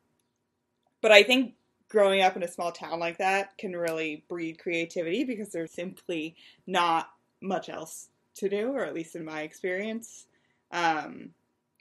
but 1.00 1.14
I 1.14 1.24
think 1.24 1.54
growing 1.88 2.22
up 2.22 2.36
in 2.36 2.44
a 2.44 2.50
small 2.50 2.74
town 2.74 3.00
like 3.00 3.20
that 3.20 3.58
can 3.58 3.78
really 3.78 4.26
breed 4.28 4.60
creativity 4.60 5.24
because 5.24 5.54
there's 5.54 5.72
simply 5.72 6.36
not 6.68 7.12
much 7.42 7.70
else 7.70 8.10
to 8.36 8.50
do, 8.50 8.74
or 8.74 8.84
at 8.84 8.94
least 8.94 9.16
in 9.16 9.24
my 9.24 9.44
experience. 9.44 10.26
Um, 10.70 11.30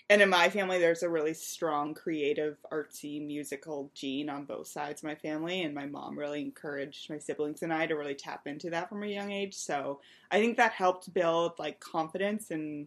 and 0.09 0.23
in 0.23 0.29
my 0.31 0.49
family, 0.49 0.79
there's 0.79 1.03
a 1.03 1.09
really 1.09 1.35
strong 1.35 1.93
creative, 1.93 2.59
artsy, 2.73 3.25
musical 3.25 3.91
gene 3.95 4.29
on 4.29 4.45
both 4.45 4.69
sides 4.69 5.03
of 5.03 5.09
my 5.09 5.17
family, 5.17 5.63
and 5.63 5.75
my 5.75 5.87
mom 5.87 6.19
really 6.19 6.41
encouraged 6.41 7.11
my 7.11 7.19
siblings 7.19 7.63
and 7.63 7.73
I 7.73 7.87
to 7.87 7.97
really 7.97 8.15
tap 8.15 8.47
into 8.47 8.71
that 8.71 8.89
from 8.89 9.03
a 9.03 9.09
young 9.09 9.33
age. 9.33 9.55
So 9.55 10.01
I 10.31 10.39
think 10.39 10.57
that 10.57 10.73
helped 10.73 11.13
build 11.13 11.59
like 11.59 11.81
confidence 11.81 12.51
and 12.53 12.87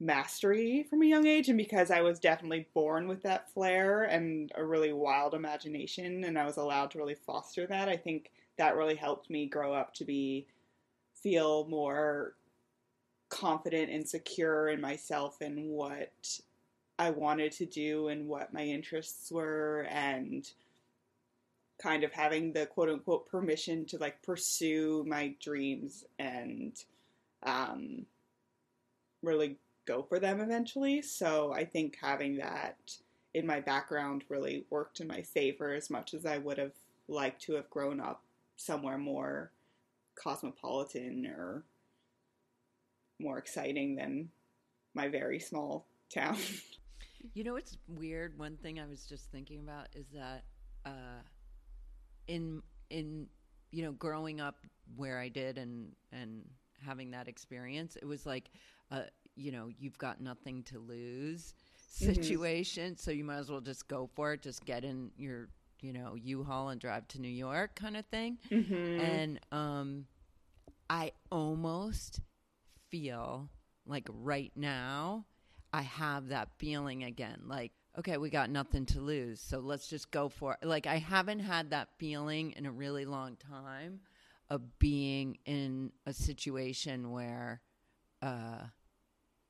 mastery 0.00 0.84
from 0.90 1.02
a 1.02 1.06
young 1.06 1.26
age. 1.26 1.48
And 1.48 1.56
because 1.56 1.92
I 1.92 2.00
was 2.00 2.18
definitely 2.18 2.66
born 2.74 3.06
with 3.06 3.22
that 3.22 3.48
flair 3.52 4.02
and 4.02 4.50
a 4.56 4.64
really 4.64 4.92
wild 4.92 5.34
imagination, 5.34 6.24
and 6.24 6.36
I 6.36 6.44
was 6.44 6.56
allowed 6.56 6.90
to 6.90 6.98
really 6.98 7.14
foster 7.14 7.66
that, 7.68 7.88
I 7.88 7.96
think 7.96 8.32
that 8.58 8.76
really 8.76 8.96
helped 8.96 9.30
me 9.30 9.46
grow 9.46 9.72
up 9.72 9.94
to 9.94 10.04
be 10.04 10.46
feel 11.14 11.66
more 11.68 12.34
confident 13.32 13.90
and 13.90 14.06
secure 14.06 14.68
in 14.68 14.80
myself 14.80 15.40
and 15.40 15.70
what 15.70 16.38
I 16.98 17.10
wanted 17.10 17.52
to 17.52 17.66
do 17.66 18.08
and 18.08 18.28
what 18.28 18.52
my 18.52 18.62
interests 18.62 19.32
were 19.32 19.86
and 19.90 20.48
kind 21.82 22.04
of 22.04 22.12
having 22.12 22.52
the 22.52 22.66
quote 22.66 22.90
unquote 22.90 23.26
permission 23.28 23.86
to 23.86 23.96
like 23.96 24.22
pursue 24.22 25.02
my 25.08 25.34
dreams 25.42 26.04
and 26.18 26.76
um 27.42 28.04
really 29.22 29.56
go 29.86 30.02
for 30.02 30.18
them 30.18 30.40
eventually. 30.40 31.00
So 31.00 31.52
I 31.52 31.64
think 31.64 31.96
having 32.00 32.36
that 32.36 32.76
in 33.32 33.46
my 33.46 33.60
background 33.60 34.24
really 34.28 34.66
worked 34.68 35.00
in 35.00 35.06
my 35.08 35.22
favor 35.22 35.72
as 35.72 35.88
much 35.88 36.12
as 36.12 36.26
I 36.26 36.36
would 36.36 36.58
have 36.58 36.74
liked 37.08 37.40
to 37.42 37.54
have 37.54 37.70
grown 37.70 37.98
up 37.98 38.22
somewhere 38.56 38.98
more 38.98 39.50
cosmopolitan 40.14 41.26
or 41.26 41.64
more 43.18 43.38
exciting 43.38 43.94
than 43.96 44.28
my 44.94 45.08
very 45.08 45.38
small 45.38 45.86
town. 46.12 46.36
You 47.34 47.44
know 47.44 47.54
it's 47.54 47.78
weird? 47.86 48.36
One 48.36 48.56
thing 48.56 48.80
I 48.80 48.86
was 48.86 49.06
just 49.06 49.30
thinking 49.30 49.60
about 49.60 49.86
is 49.94 50.06
that 50.12 50.42
uh, 50.84 51.22
in 52.26 52.62
in 52.90 53.28
you 53.70 53.84
know 53.84 53.92
growing 53.92 54.40
up 54.40 54.56
where 54.96 55.18
I 55.20 55.28
did 55.28 55.56
and 55.56 55.92
and 56.10 56.42
having 56.84 57.12
that 57.12 57.28
experience, 57.28 57.94
it 57.94 58.06
was 58.06 58.26
like 58.26 58.50
uh, 58.90 59.02
you 59.36 59.52
know 59.52 59.68
you've 59.78 59.98
got 59.98 60.20
nothing 60.20 60.64
to 60.64 60.80
lose 60.80 61.54
Mhm. 62.00 62.14
situation, 62.14 62.96
so 62.96 63.12
you 63.12 63.22
might 63.22 63.38
as 63.38 63.50
well 63.50 63.60
just 63.60 63.86
go 63.86 64.08
for 64.16 64.32
it. 64.32 64.42
Just 64.42 64.64
get 64.64 64.82
in 64.84 65.12
your 65.16 65.48
you 65.80 65.92
know 65.92 66.16
U-Haul 66.16 66.70
and 66.70 66.80
drive 66.80 67.06
to 67.08 67.20
New 67.20 67.28
York, 67.28 67.76
kind 67.76 67.96
of 67.96 68.04
thing. 68.06 68.38
mm-hmm. 68.50 68.98
And 69.00 69.40
um, 69.52 70.06
I 70.90 71.12
almost 71.30 72.20
feel 72.92 73.48
like 73.84 74.06
right 74.08 74.52
now 74.54 75.24
I 75.72 75.82
have 75.82 76.28
that 76.28 76.50
feeling 76.58 77.02
again. 77.02 77.40
Like 77.46 77.72
okay, 77.98 78.16
we 78.16 78.30
got 78.30 78.48
nothing 78.48 78.86
to 78.86 79.00
lose, 79.00 79.40
so 79.40 79.58
let's 79.58 79.88
just 79.88 80.10
go 80.10 80.28
for 80.28 80.56
it. 80.60 80.66
Like 80.66 80.86
I 80.86 80.98
haven't 80.98 81.40
had 81.40 81.70
that 81.70 81.88
feeling 81.98 82.52
in 82.52 82.66
a 82.66 82.70
really 82.70 83.04
long 83.04 83.36
time 83.36 84.00
of 84.48 84.78
being 84.78 85.38
in 85.46 85.90
a 86.06 86.12
situation 86.12 87.10
where 87.10 87.60
uh 88.20 88.66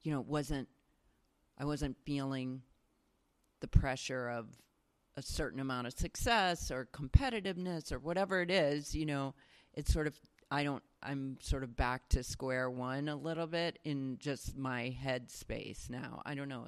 you 0.02 0.12
know, 0.12 0.20
wasn't 0.20 0.68
I 1.58 1.64
wasn't 1.64 1.96
feeling 2.04 2.62
the 3.60 3.68
pressure 3.68 4.28
of 4.28 4.46
a 5.16 5.22
certain 5.22 5.60
amount 5.60 5.86
of 5.86 5.92
success 5.92 6.70
or 6.70 6.88
competitiveness 6.92 7.92
or 7.92 7.98
whatever 7.98 8.40
it 8.40 8.50
is, 8.50 8.94
you 8.94 9.04
know, 9.04 9.34
it's 9.74 9.92
sort 9.92 10.06
of 10.06 10.18
I 10.50 10.64
don't 10.64 10.82
I'm 11.02 11.38
sort 11.40 11.64
of 11.64 11.76
back 11.76 12.08
to 12.10 12.22
square 12.22 12.70
one 12.70 13.08
a 13.08 13.16
little 13.16 13.46
bit 13.46 13.78
in 13.84 14.18
just 14.18 14.56
my 14.56 14.88
head 14.88 15.30
space 15.30 15.88
now. 15.90 16.22
I 16.24 16.34
don't 16.34 16.48
know 16.48 16.66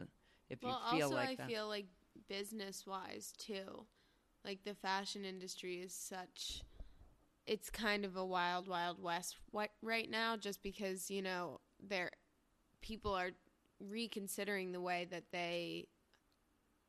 if 0.51 0.63
well, 0.63 0.81
you 0.93 0.99
feel 0.99 1.07
also 1.07 1.17
like 1.17 1.29
I 1.31 1.35
that. 1.37 1.49
feel 1.49 1.69
like 1.69 1.87
business 2.29 2.87
wise 2.87 3.33
too, 3.39 3.87
like 4.45 4.65
the 4.65 4.75
fashion 4.75 5.25
industry 5.25 5.77
is 5.77 5.95
such. 5.95 6.63
It's 7.47 7.71
kind 7.71 8.05
of 8.05 8.17
a 8.17 8.25
wild, 8.25 8.69
wild 8.69 9.03
west 9.03 9.37
right 9.83 10.11
now, 10.11 10.37
just 10.37 10.63
because 10.63 11.11
you 11.11 11.23
know 11.23 11.61
there, 11.87 12.11
people 12.81 13.13
are 13.13 13.31
reconsidering 13.81 14.73
the 14.73 14.81
way 14.81 15.07
that 15.11 15.25
they 15.33 15.89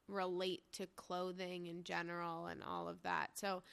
relate 0.07 0.63
to 0.73 0.87
clothing 0.95 1.67
in 1.67 1.83
general 1.83 2.45
and 2.45 2.61
all 2.63 2.87
of 2.87 3.01
that. 3.03 3.31
So, 3.33 3.63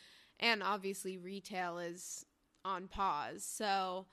and 0.40 0.62
obviously 0.62 1.18
retail 1.18 1.78
is 1.78 2.24
on 2.64 2.88
pause. 2.88 3.44
So, 3.44 4.06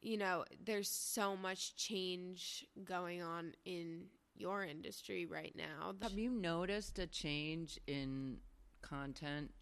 you 0.00 0.16
know, 0.16 0.44
there's 0.64 0.88
so 0.88 1.36
much 1.36 1.76
change 1.76 2.66
going 2.84 3.22
on 3.22 3.52
in 3.64 4.04
your 4.36 4.64
industry 4.64 5.26
right 5.26 5.54
now. 5.56 5.94
Have 6.02 6.18
you 6.18 6.30
noticed 6.30 6.98
a 6.98 7.06
change 7.06 7.78
in 7.86 8.38
content 8.82 9.52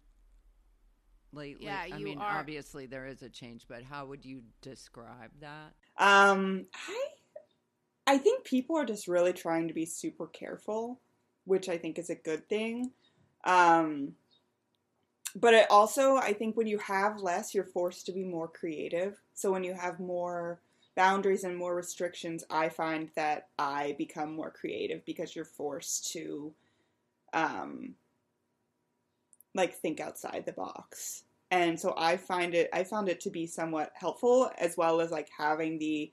lately? 1.33 1.65
Yeah, 1.65 1.85
I 1.91 1.99
mean, 1.99 2.19
are- 2.19 2.39
obviously 2.39 2.85
there 2.85 3.05
is 3.05 3.21
a 3.21 3.29
change, 3.29 3.65
but 3.67 3.83
how 3.83 4.05
would 4.05 4.25
you 4.25 4.41
describe 4.61 5.31
that? 5.41 5.73
Um, 5.97 6.65
I 6.87 7.07
I 8.07 8.17
think 8.17 8.43
people 8.43 8.75
are 8.75 8.85
just 8.85 9.07
really 9.07 9.33
trying 9.33 9.67
to 9.67 9.73
be 9.73 9.85
super 9.85 10.25
careful, 10.25 10.99
which 11.43 11.69
I 11.69 11.77
think 11.77 11.99
is 11.99 12.09
a 12.09 12.15
good 12.15 12.47
thing. 12.49 12.91
Um, 13.43 14.15
but 15.35 15.53
it 15.53 15.67
also, 15.69 16.15
I 16.15 16.33
think 16.33 16.57
when 16.57 16.67
you 16.67 16.77
have 16.79 17.21
less, 17.21 17.53
you're 17.53 17.63
forced 17.63 18.05
to 18.07 18.11
be 18.11 18.23
more 18.23 18.47
creative. 18.47 19.21
So 19.33 19.51
when 19.51 19.63
you 19.63 19.73
have 19.73 19.99
more 19.99 20.61
boundaries 20.95 21.43
and 21.43 21.55
more 21.55 21.75
restrictions, 21.75 22.43
I 22.49 22.69
find 22.69 23.09
that 23.15 23.47
I 23.57 23.95
become 23.97 24.33
more 24.35 24.51
creative 24.51 25.05
because 25.05 25.35
you're 25.35 25.45
forced 25.45 26.11
to, 26.13 26.53
um, 27.33 27.95
like 29.55 29.75
think 29.75 29.99
outside 29.99 30.45
the 30.45 30.53
box. 30.53 31.23
And 31.51 31.79
so 31.79 31.93
I 31.97 32.17
find 32.17 32.53
it, 32.53 32.69
I 32.73 32.83
found 32.83 33.09
it 33.09 33.19
to 33.21 33.29
be 33.29 33.47
somewhat 33.47 33.91
helpful 33.95 34.51
as 34.57 34.77
well 34.77 35.01
as 35.01 35.09
like 35.09 35.29
having 35.35 35.79
the 35.79 36.11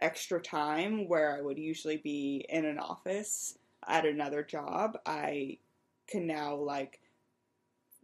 extra 0.00 0.40
time 0.40 1.08
where 1.08 1.36
I 1.36 1.40
would 1.40 1.58
usually 1.58 1.96
be 1.98 2.44
in 2.48 2.64
an 2.64 2.78
office 2.78 3.56
at 3.88 4.04
another 4.04 4.42
job. 4.42 4.98
I 5.06 5.58
can 6.06 6.26
now 6.26 6.54
like 6.54 7.00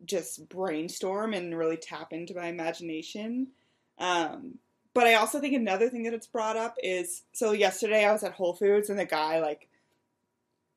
just 0.04 0.49
brainstorm 0.49 1.35
and 1.35 1.57
really 1.57 1.76
tap 1.76 2.12
into 2.12 2.35
my 2.35 2.47
imagination. 2.47 3.49
Um, 3.99 4.59
but 4.95 5.07
I 5.07 5.14
also 5.14 5.40
think 5.40 5.54
another 5.54 5.88
thing 5.88 6.02
that 6.04 6.14
it's 6.14 6.26
brought 6.26 6.57
up 6.57 6.76
is 6.83 7.23
so 7.33 7.52
yesterday 7.52 8.04
I 8.04 8.12
was 8.12 8.23
at 8.23 8.33
Whole 8.33 8.54
Foods 8.54 8.90
and 8.90 8.99
the 8.99 9.04
guy 9.04 9.40
like 9.40 9.69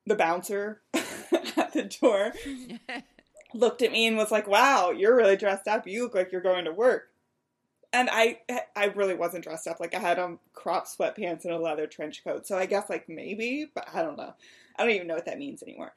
the 0.06 0.16
bouncer 0.16 0.82
at 0.94 1.74
the 1.74 1.84
door 2.02 2.34
looked 3.54 3.82
at 3.82 3.92
me 3.92 4.06
and 4.06 4.18
was 4.18 4.32
like, 4.32 4.48
"Wow, 4.48 4.92
you're 4.92 5.16
really 5.16 5.38
dressed 5.38 5.68
up. 5.68 5.88
You 5.88 6.04
look 6.04 6.16
like 6.16 6.32
you're 6.32 6.42
going 6.42 6.66
to 6.66 6.72
work." 6.72 7.10
And 7.92 8.10
I 8.12 8.40
I 8.76 8.86
really 8.86 9.16
wasn't 9.16 9.46
dressed 9.46 9.68
up. 9.68 9.80
Like 9.80 9.96
I 9.96 10.00
had 10.00 10.20
on 10.20 10.40
crop 10.54 10.88
sweatpants 10.88 11.46
and 11.46 11.54
a 11.54 11.58
leather 11.58 11.88
trench 11.88 12.24
coat. 12.24 12.46
So 12.46 12.58
I 12.58 12.66
guess 12.66 12.90
like 12.90 13.10
maybe, 13.10 13.68
but 13.74 13.88
I 13.94 14.04
don't 14.04 14.18
know. 14.18 14.34
I 14.78 14.84
don't 14.84 14.94
even 14.94 15.08
know 15.08 15.16
what 15.16 15.26
that 15.26 15.40
means 15.40 15.64
anymore. 15.64 15.94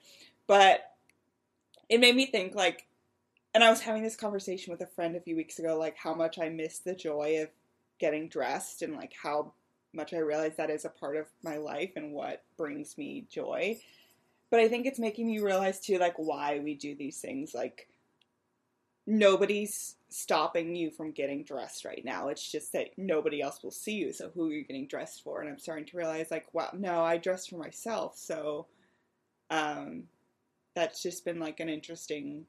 But 0.46 0.80
it 1.88 2.00
made 2.00 2.16
me 2.16 2.26
think 2.26 2.54
like 2.54 2.86
and 3.56 3.64
I 3.64 3.70
was 3.70 3.80
having 3.80 4.02
this 4.02 4.16
conversation 4.16 4.70
with 4.70 4.82
a 4.82 4.86
friend 4.86 5.16
a 5.16 5.20
few 5.20 5.34
weeks 5.34 5.58
ago 5.58 5.78
like 5.78 5.96
how 5.96 6.12
much 6.12 6.38
I 6.38 6.50
miss 6.50 6.80
the 6.80 6.94
joy 6.94 7.40
of 7.42 7.48
getting 7.98 8.28
dressed 8.28 8.82
and 8.82 8.94
like 8.94 9.14
how 9.14 9.54
much 9.94 10.12
I 10.12 10.18
realize 10.18 10.56
that 10.58 10.68
is 10.68 10.84
a 10.84 10.90
part 10.90 11.16
of 11.16 11.24
my 11.42 11.56
life 11.56 11.92
and 11.96 12.12
what 12.12 12.44
brings 12.58 12.98
me 12.98 13.24
joy. 13.30 13.80
But 14.50 14.60
I 14.60 14.68
think 14.68 14.84
it's 14.84 14.98
making 14.98 15.26
me 15.26 15.38
realize 15.38 15.80
too 15.80 15.96
like 15.96 16.18
why 16.18 16.60
we 16.62 16.74
do 16.74 16.94
these 16.94 17.18
things 17.18 17.54
like 17.54 17.88
nobody's 19.06 19.96
stopping 20.10 20.76
you 20.76 20.90
from 20.90 21.12
getting 21.12 21.42
dressed 21.42 21.86
right 21.86 22.04
now. 22.04 22.28
It's 22.28 22.52
just 22.52 22.74
that 22.74 22.90
nobody 22.98 23.40
else 23.40 23.62
will 23.62 23.70
see 23.70 23.94
you. 23.94 24.12
So 24.12 24.30
who 24.34 24.50
are 24.50 24.52
you 24.52 24.64
getting 24.64 24.86
dressed 24.86 25.24
for? 25.24 25.40
And 25.40 25.48
I'm 25.48 25.58
starting 25.58 25.86
to 25.86 25.96
realize 25.96 26.30
like, 26.30 26.52
wow, 26.52 26.72
no, 26.74 27.00
I 27.00 27.16
dress 27.16 27.46
for 27.46 27.56
myself. 27.56 28.18
So 28.18 28.66
um 29.48 30.02
that's 30.74 31.02
just 31.02 31.24
been 31.24 31.40
like 31.40 31.60
an 31.60 31.70
interesting 31.70 32.44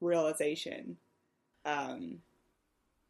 realization. 0.00 0.96
Um 1.64 2.18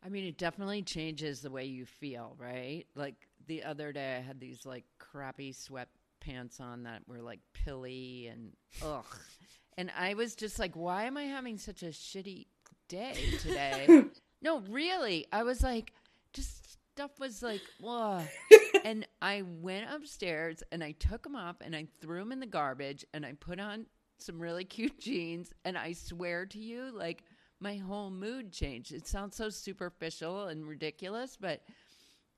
I 0.04 0.08
mean, 0.08 0.24
it 0.24 0.38
definitely 0.38 0.82
changes 0.82 1.40
the 1.40 1.50
way 1.50 1.66
you 1.66 1.84
feel, 1.84 2.34
right? 2.38 2.86
Like 2.94 3.16
the 3.46 3.64
other 3.64 3.92
day, 3.92 4.16
I 4.16 4.20
had 4.20 4.40
these 4.40 4.64
like 4.64 4.84
crappy 4.98 5.52
sweatpants 5.52 6.60
on 6.60 6.84
that 6.84 7.02
were 7.06 7.20
like 7.20 7.40
pilly 7.52 8.28
and 8.28 8.52
ugh. 8.82 9.18
And 9.76 9.90
I 9.96 10.14
was 10.14 10.34
just 10.34 10.58
like, 10.58 10.74
why 10.74 11.04
am 11.04 11.16
I 11.16 11.24
having 11.24 11.58
such 11.58 11.82
a 11.82 11.86
shitty 11.86 12.46
day 12.88 13.14
today? 13.40 14.04
no, 14.42 14.60
really. 14.60 15.26
I 15.32 15.42
was 15.42 15.62
like, 15.62 15.92
just 16.32 16.78
stuff 16.92 17.18
was 17.18 17.42
like, 17.42 17.62
ugh. 17.86 18.24
and 18.84 19.06
I 19.20 19.42
went 19.42 19.90
upstairs 19.90 20.62
and 20.72 20.82
I 20.82 20.92
took 20.92 21.22
them 21.22 21.36
up 21.36 21.62
and 21.64 21.76
I 21.76 21.86
threw 22.00 22.18
them 22.20 22.32
in 22.32 22.40
the 22.40 22.46
garbage 22.46 23.04
and 23.12 23.24
I 23.24 23.32
put 23.32 23.60
on 23.60 23.86
some 24.22 24.38
really 24.38 24.64
cute 24.64 24.98
jeans. 25.00 25.52
And 25.64 25.76
I 25.76 25.92
swear 25.92 26.46
to 26.46 26.58
you, 26.58 26.90
like, 26.92 27.24
my 27.60 27.76
whole 27.76 28.10
mood 28.10 28.52
changed. 28.52 28.92
It 28.92 29.06
sounds 29.06 29.36
so 29.36 29.50
superficial 29.50 30.46
and 30.48 30.66
ridiculous, 30.66 31.36
but 31.38 31.60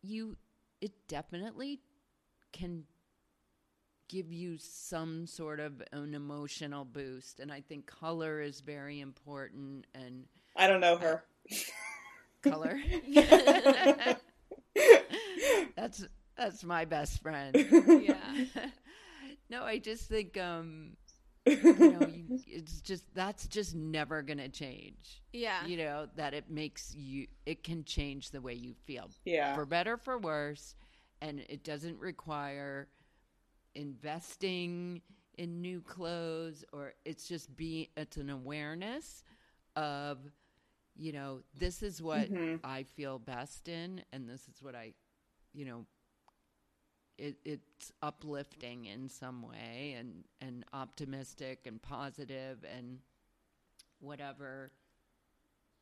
you 0.03 0.37
it 0.81 0.93
definitely 1.07 1.81
can 2.53 2.83
give 4.09 4.33
you 4.33 4.59
some 4.59 5.27
sort 5.27 5.61
of 5.61 5.81
an 5.93 6.13
emotional 6.15 6.85
boost 6.85 7.41
and 7.41 7.51
I 7.51 7.63
think 7.63 7.87
color 7.87 8.43
is 8.43 8.61
very 8.61 9.01
important 9.01 9.87
and 9.95 10.25
I 10.57 10.67
don't 10.67 10.81
know 10.81 10.99
her. 10.99 11.25
color 12.43 12.79
that's 15.77 16.05
that's 16.37 16.65
my 16.65 16.85
best 16.85 17.23
friend. 17.23 17.55
Yeah. 17.55 18.45
no, 19.49 19.63
I 19.63 19.79
just 19.79 20.09
think 20.09 20.37
um 20.37 20.97
you 21.71 21.89
know, 21.89 22.05
you, 22.07 22.25
it's 22.47 22.81
just 22.81 23.05
that's 23.15 23.47
just 23.47 23.75
never 23.75 24.23
to 24.39 24.49
change. 24.49 25.23
Yeah. 25.33 25.65
you 25.65 25.77
know 25.77 26.09
that 26.17 26.35
it 26.35 26.51
makes 26.51 26.95
you 26.95 27.27
it 27.47 27.63
can 27.63 27.85
change 27.85 28.31
the 28.31 28.41
way 28.41 28.55
you 28.55 28.75
feel 28.75 29.11
yeah. 29.25 29.55
for 29.55 29.65
better 29.67 29.97
for 29.97 30.19
worse 30.19 30.75
and 31.21 31.41
it 31.49 31.63
doesn't 31.65 31.99
require 32.01 32.89
investing 33.75 35.01
in 35.39 35.61
new 35.61 35.81
clothes 35.81 36.65
or 36.73 36.93
it's 37.05 37.27
just 37.29 37.55
being 37.57 37.87
it's 37.97 38.17
an 38.17 38.31
awareness 38.31 39.23
of 39.77 40.19
you 40.97 41.13
know 41.13 41.41
this 41.57 41.83
is 41.83 42.03
what 42.03 42.31
Mhm. 42.31 42.61
i 42.65 42.83
feel 42.83 43.19
best 43.19 43.69
in 43.69 44.03
and 44.13 44.29
this 44.29 44.49
is 44.49 44.63
what 44.63 44.75
i 44.75 44.93
you 45.53 45.65
know 45.65 45.87
it, 47.19 47.37
it's 47.45 47.93
uplifting 48.03 48.87
in 48.87 49.09
some 49.09 49.43
way 49.43 49.97
and 49.99 50.25
and 50.41 50.65
optimistic 50.73 51.61
and 51.67 51.81
positive 51.83 52.65
and 52.77 52.99
whatever 54.01 54.73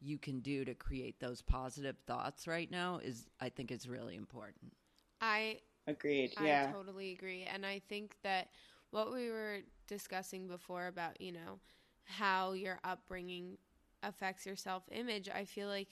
you 0.00 0.18
can 0.18 0.40
do 0.40 0.64
to 0.64 0.74
create 0.74 1.20
those 1.20 1.42
positive 1.42 1.96
thoughts 2.06 2.46
right 2.46 2.70
now 2.70 2.98
is 3.02 3.26
I 3.40 3.48
think 3.50 3.70
is 3.70 3.88
really 3.88 4.16
important. 4.16 4.72
I 5.20 5.60
Agreed. 5.86 6.34
I 6.36 6.46
Yeah. 6.46 6.72
totally 6.72 7.12
agree. 7.12 7.44
And 7.44 7.66
I 7.66 7.80
think 7.88 8.16
that 8.22 8.48
what 8.90 9.12
we 9.12 9.30
were 9.30 9.58
discussing 9.86 10.46
before 10.48 10.86
about, 10.86 11.20
you 11.20 11.32
know, 11.32 11.60
how 12.04 12.52
your 12.52 12.78
upbringing 12.84 13.58
affects 14.02 14.46
your 14.46 14.56
self 14.56 14.84
image, 14.92 15.28
I 15.28 15.44
feel 15.44 15.68
like 15.68 15.88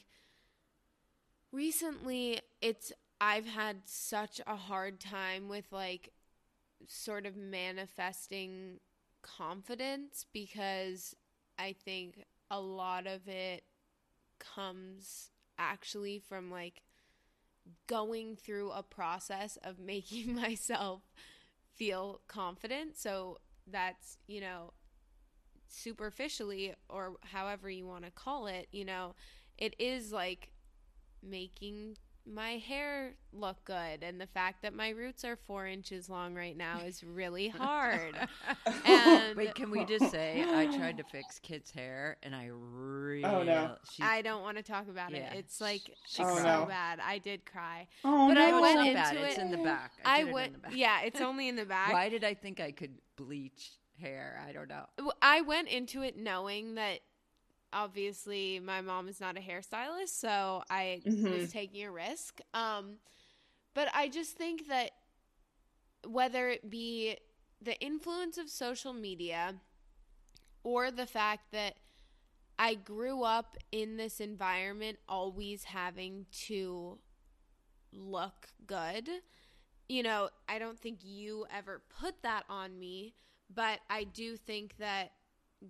recently 1.53 2.40
it's, 2.61 2.92
I've 3.21 3.47
had 3.47 3.83
such 3.87 4.41
a 4.47 4.57
hard 4.57 5.01
time 5.01 5.49
with 5.49 5.73
like 5.73 6.11
sort 6.87 7.27
of 7.27 7.37
manifesting 7.37 8.81
confidence 9.23 10.27
because 10.33 11.15
I 11.59 11.75
think 11.85 12.25
a 12.51 12.61
lot 12.61 13.07
of 13.07 13.29
it 13.29 13.65
comes 14.41 15.31
actually 15.59 16.19
from 16.21 16.51
like 16.51 16.83
going 17.87 18.37
through 18.37 18.71
a 18.71 18.83
process 18.83 19.59
of 19.63 19.79
making 19.85 20.35
myself 20.35 21.03
feel 21.75 22.21
confident. 22.29 22.97
So 22.97 23.39
that's, 23.67 24.19
you 24.27 24.41
know, 24.41 24.73
superficially 25.69 26.75
or 26.89 27.17
however 27.33 27.71
you 27.71 27.87
want 27.87 28.05
to 28.05 28.11
call 28.11 28.47
it, 28.47 28.69
you 28.73 28.85
know, 28.85 29.15
it 29.59 29.75
is 29.79 30.13
like 30.13 30.51
making 31.23 31.97
my 32.31 32.59
hair 32.59 33.14
look 33.33 33.64
good 33.64 34.03
and 34.03 34.21
the 34.21 34.27
fact 34.27 34.62
that 34.62 34.75
my 34.75 34.91
roots 34.91 35.25
are 35.25 35.37
four 35.37 35.67
inches 35.67 36.09
long 36.11 36.35
right 36.35 36.57
now 36.57 36.81
is 36.81 37.03
really 37.03 37.49
hard 37.59 38.14
and 38.85 39.37
Wait, 39.37 39.55
can 39.55 39.71
we 39.71 39.85
just 39.85 40.11
say 40.11 40.45
I 40.47 40.67
tried 40.67 40.99
to 40.99 41.05
fix 41.05 41.38
Kit's 41.38 41.71
hair 41.71 42.17
and 42.23 42.35
I 42.35 42.51
oh, 42.51 42.57
really 42.57 43.25
Oh, 43.25 43.43
no. 43.43 43.77
she, 43.93 44.03
i 44.03 44.21
don't 44.23 44.43
want 44.43 44.57
to 44.59 44.62
talk 44.62 44.88
about 44.88 45.11
Yeah, 45.11 45.33
it 45.33 45.38
it's 45.38 45.61
like 45.61 45.81
she 46.07 46.23
Oh, 46.23 46.37
so 46.37 46.43
no. 46.43 46.67
bad 46.67 47.01
i 47.05 47.19
did 47.19 47.45
cry 47.47 47.88
Oh 48.05 48.29
But 48.29 48.37
I 48.38 48.51
no. 48.51 48.57
No, 48.57 48.62
went 48.62 48.79
it's 48.81 48.87
into 48.88 49.01
bad. 49.03 49.17
it- 49.17 49.29
It's 49.31 49.38
in 49.38 49.51
the 49.51 49.59
back. 49.59 49.93
I, 50.05 50.14
i 50.14 50.19
did 50.21 50.29
it 50.29 50.35
went 50.35 50.57
yeah 50.73 51.01
it's 51.03 51.21
only 51.21 51.49
in 51.49 51.57
the 51.57 51.64
back 51.64 51.93
Why 51.93 52.09
did 52.09 52.25
I 52.25 52.35
think 52.35 52.61
I 52.61 52.73
could 52.73 52.99
bleach 53.17 53.71
hair? 54.01 54.41
I 54.47 54.53
don't 54.53 54.69
know. 54.69 54.85
i 55.23 55.41
went 55.41 55.69
into 55.69 56.03
it 56.03 56.17
knowing 56.17 56.75
that 56.77 57.01
obviously 57.73 58.61
my 58.61 58.81
mom 58.81 59.09
is 59.09 59.21
not 59.21 59.37
a 59.37 59.41
hairstylist, 59.41 60.09
so 60.11 60.63
I 60.71 61.03
Mhm. 61.05 61.29
was 61.29 61.49
taking 61.49 61.85
a 61.85 61.91
risk. 61.91 62.41
Um, 62.55 62.99
but 63.75 63.89
I 63.95 64.09
just 64.09 64.37
think 64.37 64.69
that 64.69 64.91
whether 66.07 66.49
it 66.49 66.71
be 66.71 67.17
the 67.61 67.79
influence 67.81 68.39
of 68.39 68.49
social 68.49 68.93
media 68.93 69.55
or 70.63 70.91
the 70.91 71.07
fact 71.07 71.53
that 71.53 71.75
I 72.59 72.75
grew 72.75 73.23
up 73.23 73.57
in 73.73 73.97
this 73.97 74.21
environment 74.21 74.99
always 75.09 75.65
having 75.65 76.27
to 76.47 76.99
look 77.93 78.49
good. 78.67 79.09
You 79.89 80.03
know, 80.03 80.31
I 80.49 80.59
don't 80.59 80.79
think 80.79 81.01
you 81.05 81.47
ever 81.55 81.83
put 82.01 82.23
that 82.23 82.45
on 82.49 82.79
me, 82.79 83.15
but 83.55 83.81
I 83.91 84.05
do 84.05 84.37
think 84.37 84.77
that 84.79 85.13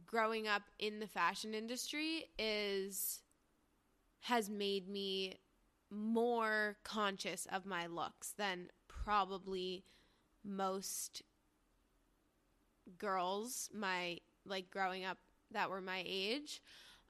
growing 0.07 0.46
up 0.46 0.62
in 0.79 1.01
the 1.01 1.07
fashion 1.07 1.55
industry 1.55 2.24
is 2.38 3.20
has 4.20 4.51
made 4.51 4.88
me 4.88 5.35
more 5.90 6.77
conscious 6.85 7.46
of 7.51 7.64
my 7.64 7.87
looks 7.87 8.33
than 8.37 8.68
probably 8.88 9.85
most 10.44 11.22
girls 12.98 13.68
my 13.74 14.18
like 14.44 14.70
growing 14.70 15.05
up 15.05 15.18
that 15.51 15.70
were 15.70 15.81
my 15.81 16.03
age 16.07 16.62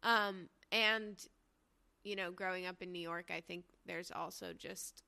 um 0.03 0.49
and 0.73 1.27
you 2.05 2.15
know 2.17 2.31
growing 2.31 2.67
up 2.67 2.83
in 2.83 2.93
New 2.93 3.01
York 3.01 3.31
I 3.35 3.41
think 3.41 3.65
there's 3.87 4.11
also 4.11 4.53
just 4.57 5.03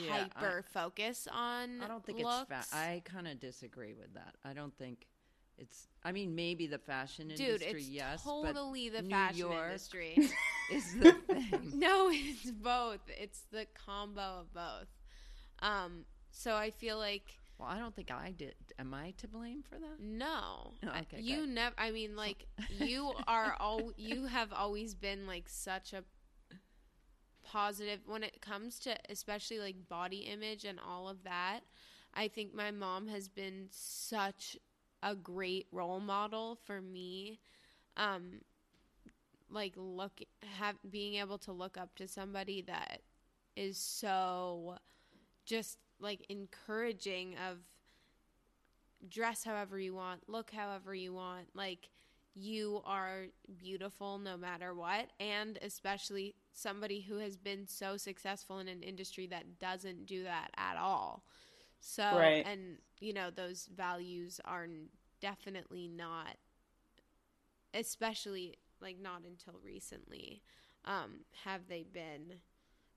Yeah, 0.00 0.12
I- 0.14 0.18
hyper 0.40 0.64
focus 0.72 1.28
on 1.32 1.80
I 1.82 1.88
don't 1.88 2.04
think 2.04 2.18
looks. 2.20 2.46
it's. 2.50 2.68
Fa- 2.70 2.76
I 2.76 3.02
kind 3.04 3.28
of 3.28 3.38
disagree 3.38 3.92
with 3.94 4.14
that. 4.14 4.34
I 4.44 4.54
don't 4.54 4.74
think 4.78 5.06
it's. 5.58 5.88
I 6.04 6.12
mean, 6.12 6.34
maybe 6.34 6.66
the 6.66 6.78
fashion 6.78 7.28
Dude, 7.28 7.40
industry, 7.40 7.80
it's 7.80 7.88
yes, 7.88 8.22
totally 8.22 8.88
the 8.88 9.02
New 9.02 9.10
fashion 9.10 9.38
York- 9.38 9.64
industry. 9.66 10.30
is 10.72 10.94
the 10.98 11.12
thing. 11.28 11.72
no, 11.74 12.08
it's 12.12 12.50
both. 12.50 13.00
It's 13.08 13.42
the 13.50 13.66
combo 13.86 14.40
of 14.40 14.52
both. 14.52 14.88
Um, 15.60 16.04
so 16.30 16.54
I 16.54 16.70
feel 16.70 16.98
like 16.98 17.38
Well, 17.58 17.68
I 17.68 17.78
don't 17.78 17.94
think 17.96 18.10
I 18.10 18.30
did. 18.36 18.54
Am 18.78 18.92
I 18.94 19.12
to 19.18 19.26
blame 19.28 19.62
for 19.62 19.78
that? 19.78 19.98
no, 20.00 20.74
Oh, 20.84 20.88
okay, 21.00 21.20
you 21.20 21.46
never. 21.46 21.74
I 21.78 21.90
mean, 21.90 22.14
like 22.16 22.46
you 22.78 23.12
are 23.26 23.56
all. 23.58 23.92
You 23.96 24.26
have 24.26 24.52
always 24.52 24.94
been 24.94 25.26
like 25.26 25.48
such 25.48 25.92
a 25.92 26.04
positive 27.42 28.00
when 28.06 28.22
it 28.24 28.40
comes 28.42 28.78
to 28.80 28.96
especially 29.08 29.58
like 29.58 29.88
body 29.88 30.18
image 30.32 30.64
and 30.64 30.78
all 30.86 31.08
of 31.08 31.22
that. 31.24 31.60
I 32.14 32.28
think 32.28 32.54
my 32.54 32.70
mom 32.70 33.08
has 33.08 33.28
been 33.28 33.66
such 33.70 34.56
a 35.06 35.14
great 35.14 35.68
role 35.70 36.00
model 36.00 36.58
for 36.64 36.82
me. 36.82 37.38
Um, 37.96 38.40
like 39.48 39.72
look 39.76 40.20
have 40.58 40.74
being 40.90 41.14
able 41.14 41.38
to 41.38 41.52
look 41.52 41.78
up 41.78 41.94
to 41.94 42.08
somebody 42.08 42.60
that 42.62 43.02
is 43.54 43.78
so 43.78 44.76
just 45.44 45.78
like 46.00 46.26
encouraging 46.28 47.36
of 47.48 47.58
dress 49.08 49.44
however 49.44 49.78
you 49.78 49.94
want, 49.94 50.28
look 50.28 50.50
however 50.50 50.92
you 50.92 51.14
want. 51.14 51.46
Like 51.54 51.88
you 52.34 52.82
are 52.84 53.26
beautiful 53.56 54.18
no 54.18 54.36
matter 54.36 54.74
what 54.74 55.06
and 55.20 55.58
especially 55.62 56.34
somebody 56.52 57.00
who 57.00 57.16
has 57.18 57.36
been 57.36 57.66
so 57.66 57.96
successful 57.96 58.58
in 58.58 58.68
an 58.68 58.82
industry 58.82 59.26
that 59.28 59.58
doesn't 59.60 60.04
do 60.04 60.24
that 60.24 60.50
at 60.58 60.76
all. 60.76 61.22
So 61.80 62.04
Right. 62.10 62.42
and 62.42 62.78
you 63.00 63.12
know 63.12 63.30
those 63.30 63.66
values 63.74 64.40
are 64.44 64.66
definitely 65.20 65.88
not 65.88 66.36
especially 67.74 68.56
like 68.80 68.98
not 69.00 69.22
until 69.26 69.60
recently 69.62 70.42
um 70.84 71.20
have 71.44 71.68
they 71.68 71.82
been 71.82 72.34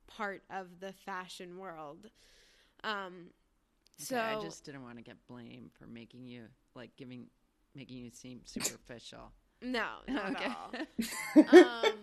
part 0.07 0.43
of 0.49 0.79
the 0.79 0.93
fashion 0.93 1.57
world. 1.57 2.09
Um 2.83 3.31
so 3.97 4.17
I 4.19 4.35
just 4.35 4.63
didn't 4.65 4.83
want 4.83 4.97
to 4.97 5.03
get 5.03 5.17
blamed 5.27 5.71
for 5.77 5.85
making 5.87 6.25
you 6.25 6.45
like 6.75 6.95
giving, 6.97 7.27
making 7.75 7.97
you 7.97 8.09
seem 8.11 8.41
superficial. 8.45 9.31
no, 9.61 9.87
not 10.07 10.35
Okay. 10.35 10.35
at 10.35 10.43
all. 10.43 10.77
um, 11.47 11.97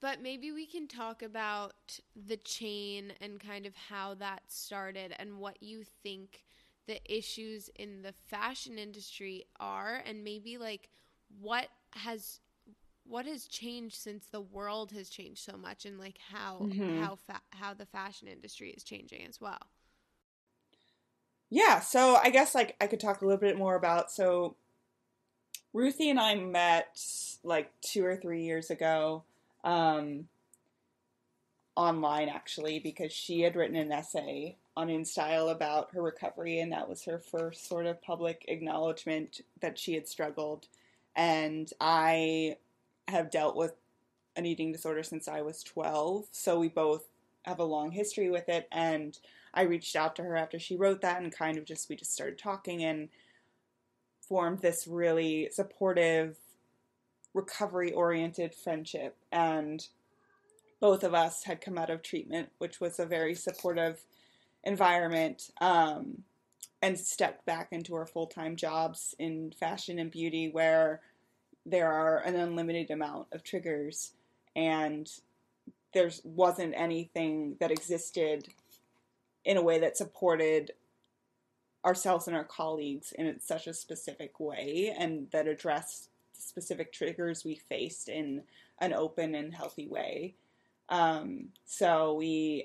but 0.00 0.22
maybe 0.22 0.52
we 0.52 0.66
can 0.66 0.86
talk 0.88 1.22
about 1.22 1.98
the 2.26 2.36
chain 2.38 3.12
and 3.20 3.40
kind 3.40 3.66
of 3.66 3.74
how 3.76 4.14
that 4.14 4.42
started 4.48 5.14
and 5.18 5.38
what 5.38 5.62
you 5.62 5.84
think 6.02 6.44
the 6.86 7.00
issues 7.12 7.70
in 7.76 8.02
the 8.02 8.12
fashion 8.28 8.78
industry 8.78 9.44
are 9.60 10.02
and 10.06 10.24
maybe 10.24 10.58
like 10.58 10.88
what 11.40 11.68
has 11.92 12.40
what 13.04 13.26
has 13.26 13.46
changed 13.46 13.96
since 13.96 14.26
the 14.26 14.40
world 14.40 14.92
has 14.92 15.08
changed 15.08 15.42
so 15.44 15.56
much 15.56 15.86
and 15.86 15.98
like 15.98 16.18
how 16.32 16.68
Mhm. 16.68 16.94
how 16.94 17.16
fa- 17.16 17.42
how 17.50 17.74
the 17.74 17.86
fashion 17.86 18.28
industry 18.28 18.70
is 18.70 18.84
changing 18.84 19.26
as 19.26 19.40
well. 19.40 19.58
Yeah, 21.50 21.80
so 21.80 22.16
I 22.16 22.30
guess 22.30 22.54
like 22.54 22.76
I 22.80 22.86
could 22.86 23.00
talk 23.00 23.22
a 23.22 23.24
little 23.26 23.40
bit 23.40 23.56
more 23.58 23.74
about 23.74 24.10
so 24.10 24.56
Ruthie 25.72 26.10
and 26.10 26.20
I 26.20 26.34
met 26.34 27.00
like 27.42 27.70
two 27.80 28.04
or 28.04 28.16
three 28.16 28.42
years 28.44 28.70
ago, 28.70 29.24
um, 29.64 30.28
online 31.76 32.28
actually, 32.28 32.78
because 32.78 33.12
she 33.12 33.40
had 33.40 33.56
written 33.56 33.76
an 33.76 33.92
essay 33.92 34.56
on 34.76 34.88
InStyle 34.88 35.50
about 35.50 35.92
her 35.92 36.02
recovery, 36.02 36.60
and 36.60 36.72
that 36.72 36.88
was 36.88 37.04
her 37.04 37.18
first 37.18 37.68
sort 37.68 37.86
of 37.86 38.02
public 38.02 38.44
acknowledgement 38.48 39.40
that 39.60 39.78
she 39.78 39.94
had 39.94 40.06
struggled. 40.06 40.66
And 41.16 41.70
I 41.80 42.56
have 43.08 43.30
dealt 43.30 43.56
with 43.56 43.72
an 44.36 44.46
eating 44.46 44.70
disorder 44.70 45.02
since 45.02 45.26
I 45.26 45.40
was 45.42 45.62
12, 45.62 46.26
so 46.30 46.58
we 46.58 46.68
both 46.68 47.04
have 47.42 47.58
a 47.58 47.64
long 47.64 47.90
history 47.90 48.30
with 48.30 48.48
it, 48.48 48.68
and 48.70 49.18
I 49.54 49.62
reached 49.62 49.96
out 49.96 50.14
to 50.16 50.22
her 50.22 50.36
after 50.36 50.58
she 50.58 50.76
wrote 50.76 51.00
that 51.00 51.22
and 51.22 51.34
kind 51.34 51.58
of 51.58 51.64
just 51.64 51.88
we 51.88 51.96
just 51.96 52.12
started 52.12 52.38
talking 52.38 52.84
and 52.84 53.08
formed 54.20 54.60
this 54.60 54.86
really 54.86 55.48
supportive 55.50 56.36
recovery 57.38 57.92
oriented 57.92 58.52
friendship 58.52 59.16
and 59.30 59.86
both 60.80 61.04
of 61.04 61.14
us 61.14 61.44
had 61.44 61.60
come 61.60 61.78
out 61.78 61.88
of 61.88 62.02
treatment 62.02 62.48
which 62.58 62.80
was 62.80 62.98
a 62.98 63.06
very 63.06 63.32
supportive 63.32 64.00
environment 64.64 65.50
um, 65.60 66.24
and 66.82 66.98
stepped 66.98 67.46
back 67.46 67.68
into 67.70 67.94
our 67.94 68.06
full-time 68.06 68.56
jobs 68.56 69.14
in 69.20 69.52
fashion 69.52 70.00
and 70.00 70.10
beauty 70.10 70.48
where 70.48 71.00
there 71.64 71.92
are 71.92 72.18
an 72.18 72.34
unlimited 72.34 72.90
amount 72.90 73.28
of 73.30 73.44
triggers 73.44 74.12
and 74.56 75.08
there 75.94 76.10
wasn't 76.24 76.74
anything 76.76 77.56
that 77.60 77.70
existed 77.70 78.48
in 79.44 79.56
a 79.56 79.62
way 79.62 79.78
that 79.78 79.96
supported 79.96 80.72
ourselves 81.84 82.26
and 82.26 82.36
our 82.36 82.44
colleagues 82.44 83.12
in 83.12 83.38
such 83.40 83.68
a 83.68 83.72
specific 83.72 84.40
way 84.40 84.92
and 84.98 85.28
that 85.30 85.46
addressed 85.46 86.07
specific 86.38 86.92
triggers 86.92 87.44
we 87.44 87.56
faced 87.56 88.08
in 88.08 88.42
an 88.80 88.92
open 88.92 89.34
and 89.34 89.54
healthy 89.54 89.86
way. 89.86 90.34
Um, 90.88 91.48
so 91.64 92.14
we, 92.14 92.64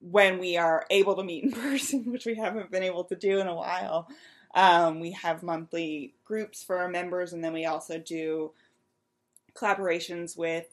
when 0.00 0.38
we 0.38 0.56
are 0.56 0.86
able 0.90 1.16
to 1.16 1.24
meet 1.24 1.44
in 1.44 1.52
person, 1.52 2.12
which 2.12 2.26
we 2.26 2.34
haven't 2.34 2.70
been 2.70 2.82
able 2.82 3.04
to 3.04 3.16
do 3.16 3.40
in 3.40 3.46
a 3.46 3.54
while, 3.54 4.08
um, 4.54 5.00
we 5.00 5.12
have 5.12 5.42
monthly 5.42 6.14
groups 6.24 6.62
for 6.62 6.78
our 6.78 6.88
members, 6.88 7.32
and 7.32 7.42
then 7.42 7.52
we 7.52 7.64
also 7.64 7.98
do 7.98 8.52
collaborations 9.54 10.36
with 10.36 10.66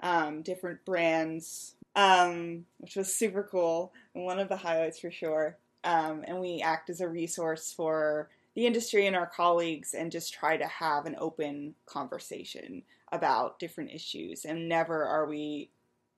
um, 0.00 0.42
different 0.42 0.84
brands, 0.84 1.74
um, 1.96 2.66
which 2.78 2.96
was 2.96 3.14
super 3.14 3.42
cool 3.42 3.92
and 4.14 4.24
one 4.24 4.38
of 4.38 4.48
the 4.48 4.56
highlights 4.56 5.00
for 5.00 5.10
sure. 5.10 5.56
Um, 5.84 6.24
and 6.26 6.40
we 6.40 6.62
act 6.62 6.90
as 6.90 7.00
a 7.00 7.08
resource 7.08 7.72
for 7.72 8.28
the 8.54 8.66
industry 8.66 9.06
and 9.06 9.16
our 9.16 9.26
colleagues 9.26 9.94
and 9.94 10.12
just 10.12 10.32
try 10.32 10.56
to 10.56 10.66
have 10.66 11.06
an 11.06 11.16
open 11.18 11.74
conversation 11.86 12.82
about 13.10 13.58
different 13.58 13.90
issues. 13.92 14.44
And 14.44 14.68
never 14.68 15.04
are 15.04 15.26
we 15.26 15.70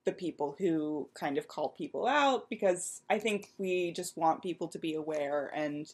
the 0.05 0.13
people 0.13 0.55
who 0.59 1.09
kind 1.15 1.37
of 1.37 1.49
call 1.49 1.71
people 1.71 2.07
out 2.07 2.49
because 2.49 3.03
I 3.11 3.19
think 3.19 3.51
we 3.59 3.91
just 3.91 4.17
want 4.17 4.43
people 4.43 4.69
to 4.69 4.79
be 4.79 4.95
aware 4.95 5.51
and 5.55 5.93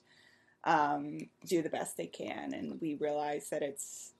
um, 0.65 1.19
do 1.47 1.63
the 1.63 1.71
best 1.71 1.97
they 1.97 2.07
can. 2.07 2.53
And 2.53 2.81
we 2.81 2.95
realize 2.95 3.49
that 3.51 3.63
it's 3.63 4.13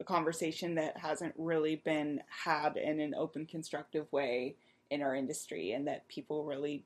a 0.00 0.04
conversation 0.04 0.74
that 0.74 0.98
hasn't 0.98 1.34
really 1.38 1.76
been 1.76 2.20
had 2.44 2.76
in 2.76 3.00
an 3.00 3.14
open, 3.14 3.46
constructive 3.46 4.10
way 4.12 4.56
in 4.90 5.02
our 5.02 5.14
industry, 5.14 5.72
and 5.72 5.86
that 5.86 6.08
people 6.08 6.44
really 6.44 6.84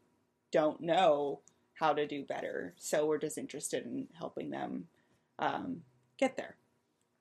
don't 0.52 0.80
know 0.80 1.40
how 1.76 1.92
to 1.92 2.06
do 2.06 2.24
better. 2.24 2.74
So 2.78 3.06
we're 3.06 3.18
just 3.18 3.38
interested 3.38 3.84
in 3.84 4.08
helping 4.18 4.50
them 4.50 4.86
um, 5.38 5.82
get 6.18 6.36
there. 6.36 6.56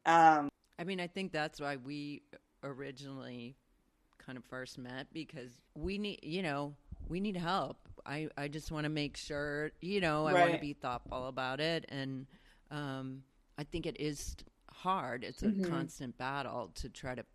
Um, 0.06 0.50
I 0.80 0.84
mean, 0.86 1.00
I 1.00 1.08
think 1.08 1.32
that's 1.32 1.60
why 1.60 1.76
we 1.78 2.24
originally 2.64 3.56
kind 4.18 4.38
of 4.38 4.46
first 4.46 4.78
met 4.78 5.08
because 5.14 5.52
we 5.76 5.98
need, 5.98 6.20
you 6.24 6.42
know, 6.42 6.74
we 7.08 7.20
need 7.20 7.38
help. 7.38 7.78
I, 8.06 8.30
I 8.38 8.48
just 8.48 8.72
want 8.72 8.86
to 8.86 8.90
make 8.90 9.18
sure, 9.18 9.72
you 9.82 10.00
know, 10.02 10.26
I 10.26 10.34
want 10.34 10.54
to 10.54 10.60
be 10.60 10.74
thoughtful 10.74 11.28
about 11.28 11.60
it. 11.60 11.86
And 11.90 12.26
um, 12.72 13.24
I 13.58 13.64
think 13.64 13.86
it 13.86 14.00
is 14.00 14.36
hard. 14.72 15.24
It's 15.24 15.44
a 15.44 15.48
Mhm. 15.48 15.64
constant 15.64 16.18
battle 16.18 16.72
to 16.76 16.90
try 16.90 17.14
to 17.16 17.26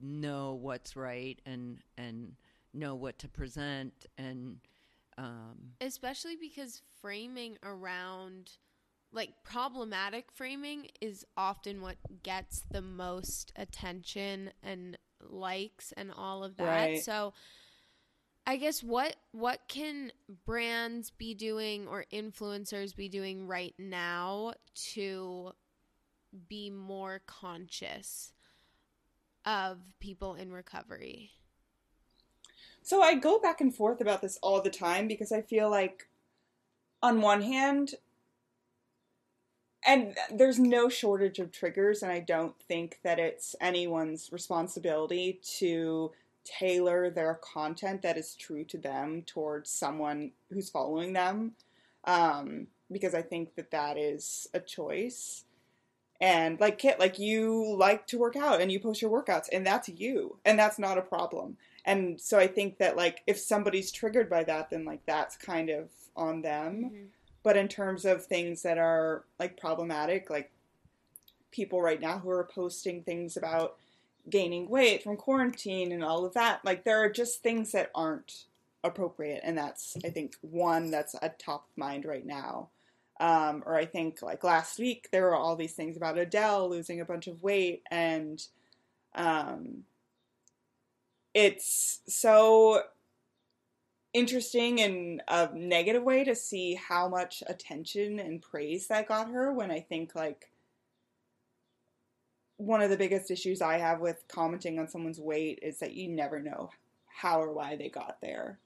know 0.00 0.54
what's 0.54 0.96
right 0.96 1.40
and, 1.44 1.80
and 1.98 2.36
know 2.72 2.94
what 2.94 3.18
to 3.20 3.28
present. 3.28 4.06
And, 4.16 4.58
um, 5.22 5.56
especially 5.80 6.36
because 6.36 6.82
framing 7.00 7.56
around 7.62 8.50
like 9.12 9.30
problematic 9.44 10.26
framing 10.32 10.88
is 11.00 11.24
often 11.36 11.80
what 11.82 11.96
gets 12.22 12.62
the 12.70 12.82
most 12.82 13.52
attention 13.56 14.50
and 14.62 14.98
likes 15.28 15.92
and 15.96 16.10
all 16.16 16.42
of 16.42 16.56
that. 16.56 16.64
Right. 16.64 17.02
So 17.02 17.34
I 18.46 18.56
guess 18.56 18.82
what 18.82 19.14
what 19.32 19.60
can 19.68 20.12
brands 20.44 21.10
be 21.10 21.34
doing 21.34 21.86
or 21.86 22.06
influencers 22.12 22.96
be 22.96 23.08
doing 23.08 23.46
right 23.46 23.74
now 23.78 24.54
to 24.94 25.52
be 26.48 26.70
more 26.70 27.20
conscious 27.26 28.32
of 29.44 29.78
people 30.00 30.34
in 30.34 30.52
recovery? 30.52 31.30
So 32.82 33.00
I 33.00 33.14
go 33.14 33.38
back 33.38 33.60
and 33.60 33.74
forth 33.74 34.00
about 34.00 34.22
this 34.22 34.38
all 34.42 34.60
the 34.60 34.70
time 34.70 35.06
because 35.06 35.30
I 35.30 35.40
feel 35.40 35.70
like, 35.70 36.08
on 37.00 37.20
one 37.20 37.42
hand, 37.42 37.94
and 39.86 40.16
there's 40.32 40.58
no 40.58 40.88
shortage 40.88 41.38
of 41.38 41.52
triggers, 41.52 42.02
and 42.02 42.12
I 42.12 42.20
don't 42.20 42.54
think 42.68 42.98
that 43.02 43.18
it's 43.18 43.54
anyone's 43.60 44.30
responsibility 44.32 45.40
to 45.58 46.12
tailor 46.44 47.08
their 47.08 47.34
content 47.34 48.02
that 48.02 48.16
is 48.16 48.34
true 48.34 48.64
to 48.64 48.78
them 48.78 49.22
towards 49.22 49.70
someone 49.70 50.32
who's 50.52 50.70
following 50.70 51.12
them, 51.12 51.52
um, 52.04 52.66
because 52.90 53.14
I 53.14 53.22
think 53.22 53.54
that 53.54 53.70
that 53.70 53.96
is 53.96 54.48
a 54.54 54.60
choice. 54.60 55.44
And 56.20 56.60
like 56.60 56.78
Kit, 56.78 57.00
like 57.00 57.18
you 57.18 57.76
like 57.76 58.06
to 58.08 58.18
work 58.18 58.36
out 58.36 58.60
and 58.60 58.70
you 58.70 58.78
post 58.78 59.02
your 59.02 59.10
workouts, 59.10 59.48
and 59.52 59.66
that's 59.66 59.88
you, 59.88 60.38
and 60.44 60.58
that's 60.58 60.78
not 60.78 60.98
a 60.98 61.02
problem 61.02 61.56
and 61.84 62.20
so 62.20 62.38
i 62.38 62.46
think 62.46 62.78
that 62.78 62.96
like 62.96 63.22
if 63.26 63.38
somebody's 63.38 63.90
triggered 63.92 64.28
by 64.30 64.44
that 64.44 64.70
then 64.70 64.84
like 64.84 65.04
that's 65.06 65.36
kind 65.36 65.70
of 65.70 65.88
on 66.16 66.42
them. 66.42 66.90
Mhm. 66.92 67.06
but 67.42 67.56
in 67.56 67.68
terms 67.68 68.04
of 68.04 68.24
things 68.24 68.62
that 68.62 68.78
are 68.78 69.24
like 69.38 69.58
problematic 69.58 70.28
like 70.30 70.50
people 71.50 71.80
right 71.82 72.00
now 72.00 72.18
who 72.18 72.30
are 72.30 72.44
posting 72.44 73.02
things 73.02 73.36
about 73.36 73.76
gaining 74.28 74.68
weight 74.68 75.02
from 75.02 75.16
quarantine 75.16 75.90
and 75.92 76.04
all 76.04 76.24
of 76.24 76.34
that 76.34 76.64
like 76.64 76.84
there 76.84 77.02
are 77.02 77.10
just 77.10 77.42
things 77.42 77.72
that 77.72 77.90
aren't 77.94 78.44
appropriate. 78.84 79.40
And 79.44 79.56
that's 79.56 79.96
i 80.04 80.10
think 80.10 80.34
one 80.40 80.90
that's 80.90 81.14
at 81.22 81.38
top 81.38 81.68
of 81.68 81.76
mind 81.78 82.04
right 82.04 82.26
now. 82.26 82.68
Um, 83.20 83.62
or 83.64 83.76
i 83.76 83.84
think 83.84 84.22
like 84.22 84.42
last 84.42 84.78
week 84.78 85.08
there 85.12 85.22
were 85.22 85.36
all 85.36 85.54
these 85.54 85.74
things 85.74 85.96
about 85.96 86.18
adele 86.18 86.68
losing 86.68 87.00
a 87.00 87.04
bunch 87.04 87.28
of 87.28 87.42
weight 87.42 87.82
and 87.90 88.44
um, 89.14 89.84
it's 91.34 92.00
so 92.06 92.82
interesting 94.12 94.78
in 94.78 95.22
a 95.28 95.48
negative 95.54 96.02
way 96.02 96.24
to 96.24 96.34
see 96.34 96.74
how 96.74 97.08
much 97.08 97.42
attention 97.46 98.18
and 98.18 98.42
praise 98.42 98.88
that 98.88 99.08
got 99.08 99.30
her 99.30 99.52
when 99.52 99.70
I 99.70 99.80
think 99.80 100.14
like 100.14 100.50
one 102.58 102.82
of 102.82 102.90
the 102.90 102.96
biggest 102.96 103.30
issues 103.30 103.62
I 103.62 103.78
have 103.78 104.00
with 104.00 104.22
commenting 104.28 104.78
on 104.78 104.88
someone's 104.88 105.18
weight 105.18 105.58
is 105.62 105.78
that 105.78 105.94
you 105.94 106.08
never 106.08 106.40
know 106.40 106.70
how 107.06 107.40
or 107.40 107.52
why 107.52 107.76
they 107.76 107.88
got 107.88 108.18
there. 108.20 108.58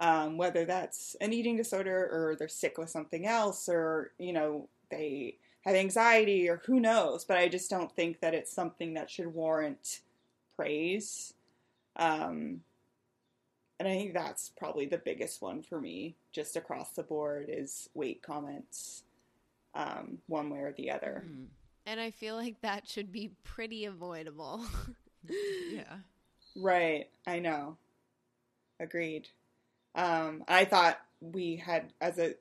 Um, 0.00 0.36
whether 0.36 0.64
that's 0.64 1.16
an 1.20 1.32
eating 1.32 1.56
disorder 1.56 2.08
or 2.10 2.36
they're 2.36 2.48
sick 2.48 2.78
with 2.78 2.88
something 2.88 3.26
else 3.26 3.68
or, 3.68 4.12
you 4.18 4.32
know, 4.32 4.68
they 4.90 5.36
have 5.62 5.74
anxiety 5.74 6.48
or 6.48 6.62
who 6.66 6.80
knows. 6.80 7.24
But 7.24 7.36
I 7.36 7.48
just 7.48 7.68
don't 7.68 7.94
think 7.94 8.20
that 8.20 8.34
it's 8.34 8.52
something 8.52 8.94
that 8.94 9.10
should 9.10 9.34
warrant 9.34 10.00
praise. 10.56 11.34
Um, 11.98 12.60
and 13.78 13.88
I 13.88 13.92
think 13.96 14.14
that's 14.14 14.50
probably 14.56 14.86
the 14.86 14.98
biggest 14.98 15.40
one 15.42 15.62
for 15.62 15.80
me, 15.80 16.16
just 16.32 16.56
across 16.56 16.90
the 16.90 17.02
board, 17.02 17.46
is 17.48 17.88
weight 17.94 18.22
comments, 18.22 19.02
um, 19.74 20.18
one 20.26 20.50
way 20.50 20.58
or 20.60 20.72
the 20.76 20.90
other. 20.90 21.26
hmm, 21.26 21.44
And 21.86 22.00
I 22.00 22.10
feel 22.10 22.36
like 22.36 22.60
that 22.62 22.88
should 22.88 23.12
be 23.12 23.32
pretty 23.44 23.84
avoidable. 23.84 24.64
yeah. 25.70 25.98
Right, 26.56 27.08
I 27.26 27.38
know. 27.38 27.76
Agreed. 28.80 29.28
Um, 29.94 30.44
I 30.48 30.64
thought 30.64 30.98
we 31.20 31.56
had, 31.56 31.92
as 32.00 32.18
a 32.18 32.34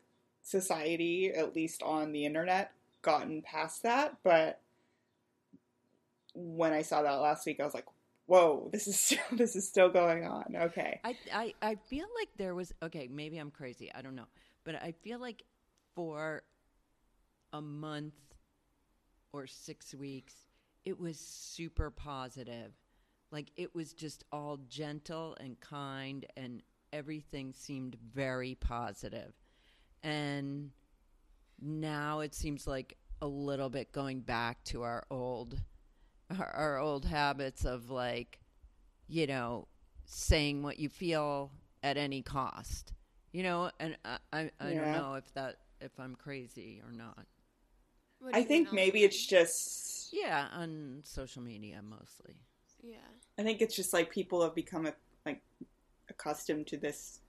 society, 0.43 1.31
at 1.31 1.55
least 1.55 1.83
on 1.83 2.11
the 2.11 2.25
internet, 2.25 2.71
gotten 3.01 3.41
past 3.41 3.83
that, 3.83 4.17
but 4.23 4.59
when 6.33 6.73
I 6.73 6.81
saw 6.83 7.01
that 7.01 7.15
last 7.15 7.45
week, 7.45 7.59
I 7.59 7.65
was 7.65 7.73
like, 7.73 7.85
"Whoa, 8.27 8.69
this 8.71 8.87
is 8.87 8.99
still, 8.99 9.19
this 9.31 9.55
is 9.55 9.67
still 9.67 9.89
going 9.89 10.25
on." 10.25 10.55
Okay. 10.55 10.99
I, 11.03 11.17
I 11.33 11.53
I 11.61 11.75
feel 11.75 12.05
like 12.19 12.29
there 12.37 12.55
was 12.55 12.73
okay, 12.83 13.07
maybe 13.11 13.37
I'm 13.37 13.51
crazy, 13.51 13.91
I 13.93 14.01
don't 14.01 14.15
know. 14.15 14.27
But 14.63 14.75
I 14.75 14.93
feel 15.01 15.19
like 15.19 15.43
for 15.95 16.43
a 17.53 17.61
month 17.61 18.13
or 19.33 19.47
6 19.47 19.95
weeks 19.95 20.33
it 20.87 20.97
was 20.97 21.19
super 21.19 21.91
positive. 21.91 22.71
Like 23.29 23.51
it 23.57 23.75
was 23.75 23.91
just 23.91 24.23
all 24.31 24.57
gentle 24.69 25.35
and 25.39 25.59
kind 25.59 26.25
and 26.37 26.63
everything 26.93 27.51
seemed 27.51 27.97
very 28.13 28.55
positive. 28.55 29.33
And 30.01 30.71
now 31.59 32.21
it 32.21 32.33
seems 32.33 32.67
like 32.67 32.95
a 33.21 33.27
little 33.27 33.69
bit 33.69 33.91
going 33.91 34.21
back 34.21 34.63
to 34.65 34.83
our 34.83 35.05
old 35.09 35.59
our, 36.37 36.47
our 36.47 36.77
old 36.77 37.05
habits 37.05 37.65
of 37.65 37.89
like 37.89 38.39
you 39.07 39.27
know 39.27 39.67
saying 40.05 40.63
what 40.63 40.79
you 40.79 40.89
feel 40.89 41.51
at 41.83 41.97
any 41.97 42.21
cost. 42.21 42.93
You 43.31 43.43
know 43.43 43.71
and 43.79 43.97
i 44.05 44.17
i, 44.33 44.51
I 44.59 44.73
don't 44.73 44.91
know 44.91 45.15
if 45.15 45.31
that 45.33 45.57
if 45.79 45.91
i'm 45.99 46.15
crazy 46.15 46.81
or 46.85 46.91
not. 46.91 47.25
I 48.33 48.41
think 48.43 48.67
mean, 48.67 48.75
maybe 48.75 49.03
it's 49.03 49.25
just 49.25 50.09
yeah 50.11 50.47
on 50.53 51.01
social 51.03 51.43
media 51.43 51.81
mostly. 51.83 52.35
Yeah. 52.81 52.97
I 53.37 53.43
think 53.43 53.61
it's 53.61 53.75
just 53.75 53.93
like 53.93 54.09
people 54.09 54.41
have 54.43 54.55
become 54.55 54.85
a, 54.85 54.93
like 55.25 55.41
accustomed 56.09 56.67
to 56.67 56.77
this 56.77 57.19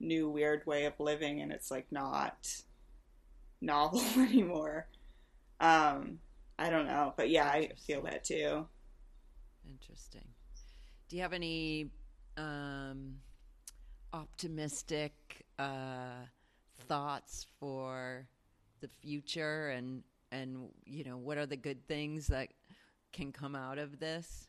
new 0.00 0.28
weird 0.28 0.64
way 0.66 0.84
of 0.84 0.98
living, 0.98 1.40
and 1.40 1.52
it's 1.52 1.70
like 1.70 1.86
not 1.90 2.48
novel 3.60 4.02
anymore. 4.18 4.86
Um, 5.60 6.18
I 6.58 6.70
don't 6.70 6.86
know, 6.86 7.14
but 7.16 7.30
yeah, 7.30 7.46
I 7.46 7.70
feel 7.86 8.02
that 8.02 8.24
too. 8.24 8.66
interesting 9.68 10.24
do 11.08 11.16
you 11.16 11.22
have 11.22 11.32
any 11.32 11.90
um 12.36 13.16
optimistic 14.12 15.44
uh 15.58 16.24
thoughts 16.88 17.46
for 17.58 18.26
the 18.80 18.88
future 18.88 19.70
and 19.70 20.02
and 20.32 20.68
you 20.86 21.04
know 21.04 21.16
what 21.16 21.36
are 21.38 21.46
the 21.46 21.56
good 21.56 21.86
things 21.86 22.28
that 22.28 22.48
can 23.12 23.32
come 23.32 23.54
out 23.54 23.78
of 23.78 23.98
this 23.98 24.48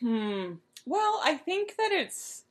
Hmm. 0.00 0.54
Well, 0.86 1.20
I 1.24 1.34
think 1.34 1.76
that 1.76 1.90
it's 1.92 2.44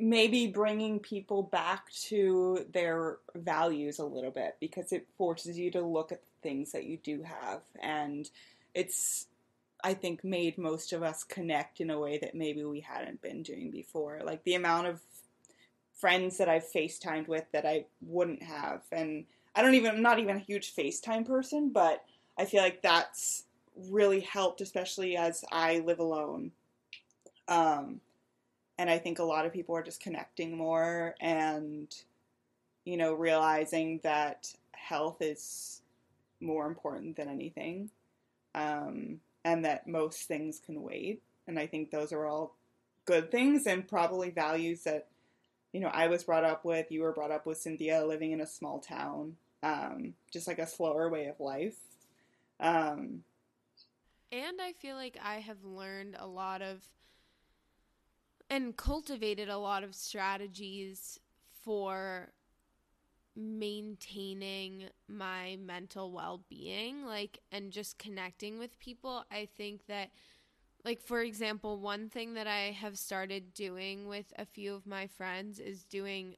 maybe 0.00 0.46
bringing 0.46 0.98
people 0.98 1.42
back 1.42 1.92
to 1.92 2.64
their 2.72 3.18
values 3.34 3.98
a 3.98 4.04
little 4.04 4.30
bit 4.30 4.56
because 4.58 4.92
it 4.92 5.06
forces 5.18 5.58
you 5.58 5.70
to 5.70 5.82
look 5.82 6.10
at 6.10 6.22
the 6.22 6.48
things 6.48 6.72
that 6.72 6.84
you 6.84 6.96
do 6.96 7.22
have. 7.22 7.60
And 7.82 8.28
it's, 8.74 9.26
I 9.84 9.92
think, 9.94 10.24
made 10.24 10.56
most 10.56 10.94
of 10.94 11.02
us 11.02 11.22
connect 11.22 11.80
in 11.80 11.90
a 11.90 11.98
way 11.98 12.18
that 12.18 12.34
maybe 12.34 12.64
we 12.64 12.80
hadn't 12.80 13.20
been 13.20 13.42
doing 13.42 13.70
before. 13.70 14.20
Like 14.24 14.42
the 14.44 14.54
amount 14.54 14.86
of 14.86 15.00
friends 15.94 16.38
that 16.38 16.48
I've 16.48 16.64
FaceTimed 16.64 17.28
with 17.28 17.44
that 17.52 17.66
I 17.66 17.84
wouldn't 18.00 18.42
have. 18.42 18.82
And 18.90 19.26
I 19.54 19.60
don't 19.60 19.74
even, 19.74 19.96
I'm 19.96 20.02
not 20.02 20.18
even 20.18 20.36
a 20.36 20.40
huge 20.40 20.74
FaceTime 20.74 21.26
person, 21.26 21.70
but 21.70 22.02
I 22.38 22.46
feel 22.46 22.62
like 22.62 22.80
that's 22.80 23.44
really 23.76 24.20
helped, 24.20 24.62
especially 24.62 25.16
as 25.16 25.44
I 25.52 25.80
live 25.80 25.98
alone. 25.98 26.52
Um, 27.48 28.00
and 28.80 28.88
I 28.88 28.96
think 28.96 29.18
a 29.18 29.24
lot 29.24 29.44
of 29.44 29.52
people 29.52 29.76
are 29.76 29.82
just 29.82 30.00
connecting 30.00 30.56
more 30.56 31.14
and, 31.20 31.94
you 32.86 32.96
know, 32.96 33.12
realizing 33.12 34.00
that 34.04 34.50
health 34.72 35.18
is 35.20 35.82
more 36.40 36.66
important 36.66 37.16
than 37.16 37.28
anything, 37.28 37.90
um, 38.54 39.20
and 39.44 39.66
that 39.66 39.86
most 39.86 40.22
things 40.22 40.62
can 40.64 40.80
wait. 40.80 41.20
And 41.46 41.58
I 41.58 41.66
think 41.66 41.90
those 41.90 42.10
are 42.10 42.24
all 42.24 42.56
good 43.04 43.30
things 43.30 43.66
and 43.66 43.86
probably 43.86 44.30
values 44.30 44.84
that, 44.84 45.08
you 45.74 45.80
know, 45.80 45.90
I 45.92 46.06
was 46.06 46.24
brought 46.24 46.44
up 46.44 46.64
with, 46.64 46.90
you 46.90 47.02
were 47.02 47.12
brought 47.12 47.30
up 47.30 47.44
with 47.44 47.58
Cynthia, 47.58 48.06
living 48.06 48.32
in 48.32 48.40
a 48.40 48.46
small 48.46 48.78
town, 48.78 49.36
um, 49.62 50.14
just 50.32 50.48
like 50.48 50.58
a 50.58 50.66
slower 50.66 51.10
way 51.10 51.26
of 51.26 51.38
life. 51.38 51.76
Um, 52.58 53.24
And 54.32 54.58
I 54.58 54.72
feel 54.72 54.96
like 54.96 55.18
I 55.22 55.40
have 55.40 55.64
learned 55.64 56.16
a 56.18 56.26
lot 56.26 56.62
of 56.62 56.82
and 58.50 58.76
cultivated 58.76 59.48
a 59.48 59.56
lot 59.58 59.84
of 59.84 59.94
strategies 59.94 61.18
for 61.62 62.32
maintaining 63.36 64.88
my 65.08 65.56
mental 65.64 66.10
well-being 66.12 67.06
like 67.06 67.38
and 67.52 67.70
just 67.70 67.96
connecting 67.96 68.58
with 68.58 68.78
people. 68.80 69.24
I 69.30 69.48
think 69.56 69.86
that 69.86 70.10
like 70.84 71.00
for 71.00 71.20
example, 71.20 71.78
one 71.78 72.08
thing 72.08 72.34
that 72.34 72.46
I 72.46 72.72
have 72.72 72.98
started 72.98 73.54
doing 73.54 74.08
with 74.08 74.32
a 74.36 74.44
few 74.44 74.74
of 74.74 74.86
my 74.86 75.06
friends 75.06 75.60
is 75.60 75.84
doing 75.84 76.36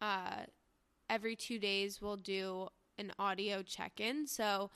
uh 0.00 0.44
every 1.08 1.36
2 1.36 1.58
days 1.58 2.02
we'll 2.02 2.16
do 2.16 2.68
an 2.98 3.12
audio 3.18 3.62
check-in. 3.62 4.26
So 4.26 4.70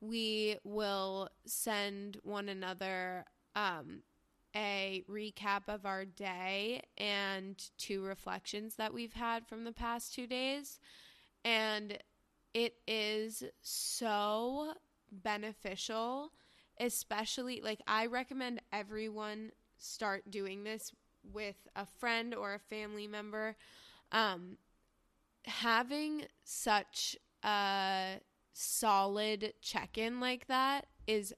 we 0.00 0.58
will 0.64 1.28
send 1.46 2.18
one 2.22 2.48
another 2.48 3.24
um, 3.56 4.02
a 4.54 5.02
recap 5.10 5.62
of 5.68 5.84
our 5.84 6.04
day 6.04 6.82
and 6.96 7.62
two 7.76 8.02
reflections 8.02 8.76
that 8.76 8.94
we've 8.94 9.14
had 9.14 9.46
from 9.46 9.64
the 9.64 9.72
past 9.72 10.14
two 10.14 10.26
days. 10.26 10.78
And 11.44 11.98
it 12.52 12.76
is 12.86 13.42
so 13.60 14.74
beneficial, 15.10 16.30
especially 16.78 17.60
like 17.62 17.80
I 17.86 18.06
recommend 18.06 18.62
everyone 18.72 19.50
start 19.76 20.30
doing 20.30 20.64
this 20.64 20.92
with 21.32 21.56
a 21.74 21.86
friend 21.86 22.34
or 22.34 22.54
a 22.54 22.58
family 22.58 23.06
member. 23.06 23.56
Um, 24.12 24.58
having 25.46 26.26
such 26.44 27.16
a 27.42 28.20
solid 28.52 29.54
check 29.60 29.98
in 29.98 30.20
like 30.20 30.46
that 30.46 30.86
is 31.06 31.34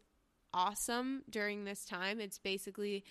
awesome 0.56 1.22
during 1.28 1.64
this 1.64 1.84
time. 1.84 2.18
It's 2.18 2.38
basically 2.38 3.04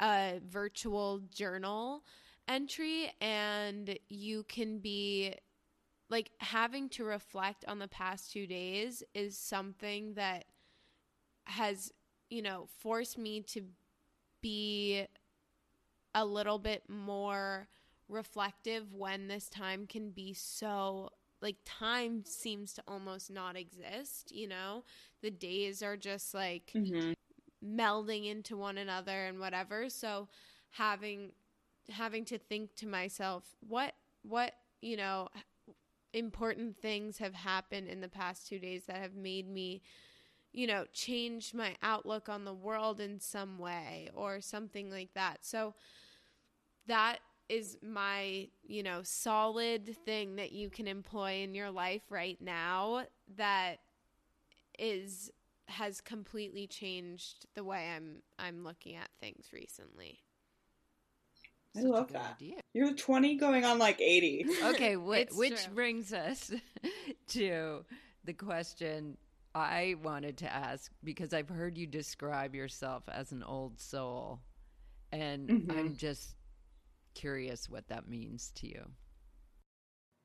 a 0.00 0.40
virtual 0.48 1.20
journal 1.30 2.02
entry, 2.48 3.12
and 3.20 3.98
you 4.08 4.44
can 4.44 4.78
be 4.78 5.34
like 6.08 6.30
having 6.38 6.88
to 6.88 7.04
reflect 7.04 7.64
on 7.68 7.78
the 7.78 7.88
past 7.88 8.32
two 8.32 8.46
days 8.46 9.02
is 9.14 9.36
something 9.36 10.14
that 10.14 10.46
has, 11.44 11.92
you 12.30 12.40
know, 12.40 12.66
forced 12.80 13.18
me 13.18 13.42
to 13.42 13.62
be 14.40 15.04
a 16.14 16.24
little 16.24 16.58
bit 16.58 16.82
more 16.88 17.68
reflective 18.08 18.94
when 18.94 19.28
this 19.28 19.50
time 19.50 19.86
can 19.86 20.10
be 20.10 20.32
so 20.32 21.10
like 21.42 21.56
time 21.64 22.24
seems 22.24 22.72
to 22.74 22.82
almost 22.88 23.30
not 23.30 23.56
exist, 23.56 24.32
you 24.32 24.48
know? 24.48 24.84
The 25.22 25.30
days 25.30 25.82
are 25.82 25.96
just 25.96 26.34
like 26.34 26.74
mhm. 26.74 27.14
melding 27.64 28.28
into 28.30 28.56
one 28.56 28.78
another 28.78 29.26
and 29.26 29.38
whatever. 29.38 29.88
So 29.88 30.28
having 30.70 31.32
having 31.90 32.24
to 32.26 32.38
think 32.38 32.74
to 32.76 32.86
myself, 32.86 33.44
what 33.66 33.94
what, 34.22 34.54
you 34.80 34.96
know, 34.96 35.28
important 36.12 36.76
things 36.80 37.18
have 37.18 37.34
happened 37.34 37.88
in 37.88 38.00
the 38.00 38.08
past 38.08 38.48
2 38.48 38.58
days 38.58 38.84
that 38.86 38.96
have 38.96 39.14
made 39.14 39.48
me 39.48 39.82
you 40.52 40.66
know, 40.66 40.86
change 40.92 41.54
my 41.54 41.76
outlook 41.82 42.28
on 42.28 42.44
the 42.44 42.54
world 42.54 43.00
in 43.00 43.20
some 43.20 43.58
way 43.58 44.08
or 44.14 44.40
something 44.40 44.90
like 44.90 45.12
that. 45.14 45.38
So 45.44 45.74
that 46.86 47.18
is 47.48 47.78
my, 47.82 48.48
you 48.62 48.82
know, 48.82 49.00
solid 49.02 49.96
thing 50.04 50.36
that 50.36 50.52
you 50.52 50.70
can 50.70 50.86
employ 50.86 51.42
in 51.42 51.54
your 51.54 51.70
life 51.70 52.02
right 52.10 52.38
now 52.40 53.04
that 53.36 53.78
is 54.78 55.30
has 55.68 56.00
completely 56.00 56.66
changed 56.66 57.46
the 57.54 57.64
way 57.64 57.90
I'm 57.94 58.22
I'm 58.38 58.64
looking 58.64 58.96
at 58.96 59.10
things 59.20 59.46
recently. 59.52 60.20
I 61.76 61.80
Such 61.80 61.84
a 61.84 61.88
love 61.88 62.06
good 62.08 62.16
that. 62.16 62.32
idea. 62.36 62.60
You're 62.74 62.94
20 62.94 63.36
going 63.36 63.64
on 63.64 63.78
like 63.78 64.00
80. 64.00 64.46
Okay, 64.64 64.94
wh- 64.94 65.36
which 65.36 65.64
true. 65.64 65.74
brings 65.74 66.12
us 66.12 66.50
to 67.28 67.84
the 68.24 68.32
question 68.32 69.16
I 69.54 69.96
wanted 70.02 70.38
to 70.38 70.52
ask 70.52 70.90
because 71.04 71.32
I've 71.32 71.48
heard 71.48 71.76
you 71.78 71.86
describe 71.86 72.54
yourself 72.54 73.04
as 73.08 73.32
an 73.32 73.42
old 73.42 73.78
soul, 73.80 74.40
and 75.12 75.48
Mhm. 75.48 75.70
I'm 75.70 75.96
just 75.96 76.34
curious 77.18 77.68
what 77.68 77.88
that 77.88 78.08
means 78.08 78.52
to 78.54 78.68
you. 78.68 78.84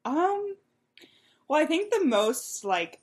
Um, 0.05 0.55
well, 1.47 1.61
I 1.61 1.65
think 1.65 1.91
the 1.91 2.05
most 2.05 2.63
like 2.63 2.99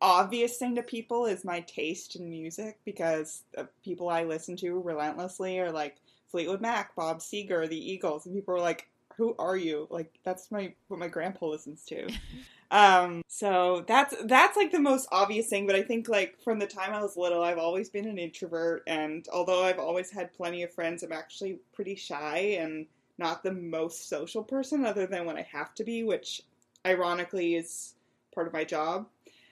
obvious 0.00 0.56
thing 0.56 0.76
to 0.76 0.82
people 0.82 1.26
is 1.26 1.44
my 1.44 1.60
taste 1.60 2.16
in 2.16 2.30
music 2.30 2.78
because 2.84 3.42
the 3.54 3.68
people 3.84 4.08
I 4.08 4.24
listen 4.24 4.56
to 4.58 4.80
relentlessly 4.80 5.58
are 5.58 5.72
like 5.72 5.96
Fleetwood 6.28 6.60
Mac, 6.60 6.94
Bob 6.94 7.18
Seger, 7.18 7.68
the 7.68 7.92
Eagles, 7.92 8.24
and 8.24 8.34
people 8.34 8.54
are 8.54 8.60
like, 8.60 8.88
"Who 9.16 9.34
are 9.38 9.56
you?" 9.56 9.88
Like 9.90 10.18
that's 10.24 10.50
my 10.50 10.72
what 10.88 11.00
my 11.00 11.08
grandpa 11.08 11.48
listens 11.48 11.84
to. 11.86 12.08
um, 12.70 13.22
so 13.28 13.84
that's 13.86 14.14
that's 14.24 14.56
like 14.56 14.72
the 14.72 14.80
most 14.80 15.06
obvious 15.12 15.48
thing. 15.48 15.66
But 15.66 15.76
I 15.76 15.82
think 15.82 16.08
like 16.08 16.40
from 16.42 16.58
the 16.58 16.66
time 16.66 16.94
I 16.94 17.02
was 17.02 17.16
little, 17.16 17.42
I've 17.42 17.58
always 17.58 17.90
been 17.90 18.06
an 18.06 18.18
introvert, 18.18 18.84
and 18.86 19.26
although 19.32 19.64
I've 19.64 19.78
always 19.78 20.10
had 20.10 20.32
plenty 20.32 20.62
of 20.62 20.72
friends, 20.72 21.02
I'm 21.02 21.12
actually 21.12 21.58
pretty 21.74 21.94
shy 21.94 22.56
and 22.60 22.86
not 23.18 23.42
the 23.42 23.52
most 23.52 24.08
social 24.08 24.42
person 24.44 24.84
other 24.84 25.06
than 25.06 25.26
when 25.26 25.36
I 25.36 25.42
have 25.52 25.74
to 25.76 25.84
be, 25.84 26.04
which 26.04 26.42
ironically 26.86 27.56
is 27.56 27.94
part 28.34 28.46
of 28.46 28.52
my 28.52 28.64
job. 28.64 29.08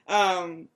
Um, 0.06 0.68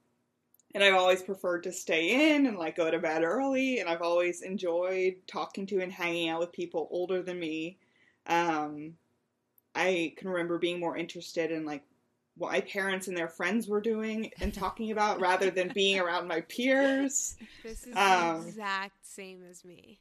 and 0.75 0.85
I've 0.85 0.95
always 0.95 1.23
preferred 1.23 1.65
to 1.65 1.73
stay 1.73 2.35
in 2.35 2.47
and 2.47 2.57
like 2.59 2.77
go 2.77 2.91
to 2.91 2.99
bed 2.99 3.23
early, 3.25 3.81
and 3.81 3.89
I've 3.89 4.03
always 4.03 4.43
enjoyed 4.43 5.17
talking 5.27 5.67
to 5.67 5.81
and 5.81 5.93
hanging 5.93 6.29
out 6.29 6.41
with 6.41 6.53
people 6.53 6.89
older 6.91 7.23
than 7.23 7.39
me. 7.41 7.79
Um, 8.27 8.95
I 9.75 10.15
can 10.17 10.29
remember 10.29 10.59
being 10.59 10.81
more 10.81 10.97
interested 10.97 11.51
in 11.51 11.65
like 11.65 11.83
what 12.37 12.53
my 12.53 12.61
parents 12.61 13.09
and 13.09 13.17
their 13.17 13.29
friends 13.29 13.69
were 13.69 13.81
doing 13.81 14.31
and 14.41 14.53
talking 14.55 14.91
about 14.91 15.21
rather 15.29 15.51
than 15.51 15.73
being 15.75 15.99
around 15.99 16.29
my 16.29 16.41
peers. 16.43 17.37
This 17.63 17.85
is 17.85 17.97
Um, 17.97 18.43
the 18.43 18.49
exact 18.49 19.07
same 19.07 19.45
as 19.49 19.65
me. 19.65 20.01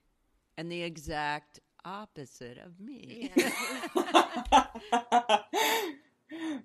And 0.58 0.72
the 0.72 0.82
exact 0.84 1.60
opposite 1.86 2.58
of 2.58 2.80
me. 2.80 3.32
Yeah. 3.36 4.68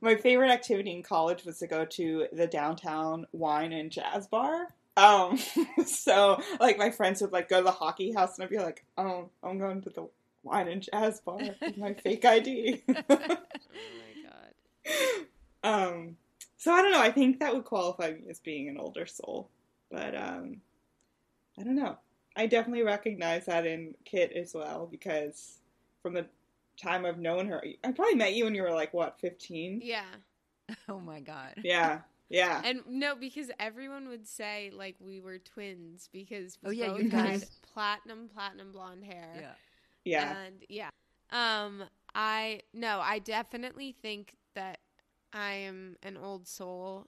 My 0.00 0.16
favorite 0.16 0.50
activity 0.50 0.92
in 0.92 1.02
college 1.02 1.44
was 1.44 1.58
to 1.58 1.66
go 1.66 1.84
to 1.84 2.26
the 2.32 2.46
downtown 2.46 3.26
wine 3.32 3.72
and 3.72 3.90
jazz 3.90 4.26
bar. 4.26 4.68
Um, 4.96 5.38
so 5.86 6.40
like 6.60 6.78
my 6.78 6.90
friends 6.90 7.20
would 7.20 7.32
like 7.32 7.48
go 7.48 7.58
to 7.58 7.64
the 7.64 7.70
hockey 7.70 8.12
house 8.12 8.36
and 8.36 8.44
I'd 8.44 8.50
be 8.50 8.58
like, 8.58 8.84
"Oh, 8.96 9.30
I'm 9.42 9.58
going 9.58 9.82
to 9.82 9.90
the 9.90 10.08
wine 10.42 10.68
and 10.68 10.82
jazz 10.82 11.20
bar 11.20 11.38
with 11.60 11.76
my 11.76 11.94
fake 11.94 12.24
ID." 12.24 12.82
oh 12.88 12.94
my 13.08 13.38
god. 14.22 14.94
um, 15.64 16.16
so 16.58 16.72
I 16.72 16.82
don't 16.82 16.92
know. 16.92 17.00
I 17.00 17.10
think 17.10 17.40
that 17.40 17.54
would 17.54 17.64
qualify 17.64 18.12
me 18.12 18.24
as 18.30 18.38
being 18.40 18.68
an 18.68 18.78
older 18.78 19.06
soul, 19.06 19.48
but 19.90 20.14
um, 20.14 20.60
I 21.58 21.64
don't 21.64 21.76
know. 21.76 21.98
I 22.36 22.46
definitely 22.46 22.82
recognize 22.82 23.46
that 23.46 23.66
in 23.66 23.94
Kit 24.04 24.32
as 24.32 24.54
well 24.54 24.88
because 24.90 25.58
from 26.02 26.14
the 26.14 26.26
time 26.80 27.06
I've 27.06 27.18
known 27.18 27.46
her, 27.48 27.62
I 27.84 27.92
probably 27.92 28.14
met 28.16 28.34
you 28.34 28.44
when 28.44 28.54
you 28.54 28.62
were 28.62 28.72
like 28.72 28.92
what, 28.92 29.20
fifteen? 29.20 29.80
Yeah. 29.82 30.04
oh 30.88 30.98
my 30.98 31.20
god. 31.20 31.54
Yeah, 31.62 32.00
yeah. 32.28 32.62
And 32.64 32.80
no, 32.88 33.14
because 33.14 33.50
everyone 33.60 34.08
would 34.08 34.26
say 34.26 34.70
like 34.74 34.96
we 34.98 35.20
were 35.20 35.38
twins 35.38 36.08
because 36.12 36.58
we 36.62 36.68
Oh, 36.68 36.72
yeah, 36.72 36.86
both 36.88 37.02
you 37.02 37.10
had 37.10 37.24
guys- 37.26 37.50
platinum, 37.72 38.28
platinum 38.34 38.72
blonde 38.72 39.04
hair. 39.04 39.30
Yeah. 39.40 39.52
Yeah. 40.04 40.36
And 40.44 40.56
yeah. 40.68 40.90
Um 41.30 41.84
I 42.14 42.60
no, 42.72 43.00
I 43.00 43.18
definitely 43.18 43.92
think 44.00 44.34
that 44.54 44.78
I 45.32 45.52
am 45.54 45.96
an 46.02 46.16
old 46.16 46.46
soul 46.48 47.06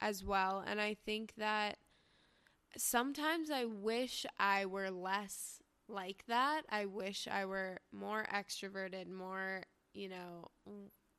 as 0.00 0.24
well 0.24 0.64
and 0.66 0.80
I 0.80 0.94
think 1.06 1.34
that 1.38 1.76
sometimes 2.76 3.50
I 3.50 3.64
wish 3.64 4.26
I 4.38 4.66
were 4.66 4.90
less 4.90 5.60
like 5.88 6.24
that. 6.28 6.62
I 6.70 6.86
wish 6.86 7.28
I 7.30 7.44
were 7.44 7.78
more 7.92 8.26
extroverted, 8.32 9.08
more, 9.08 9.62
you 9.94 10.08
know, 10.08 10.48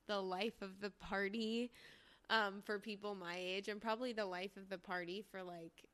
the 0.08 0.22
life 0.22 0.62
of 0.62 0.80
the 0.82 0.90
party 0.92 1.72
um 2.30 2.62
for 2.66 2.80
people 2.80 3.16
my 3.16 3.36
age 3.38 3.68
and 3.68 3.82
probably 3.82 4.14
the 4.14 4.26
life 4.26 4.56
of 4.58 4.70
the 4.70 4.78
party 4.78 5.24
for 5.32 5.44
like 5.44 5.86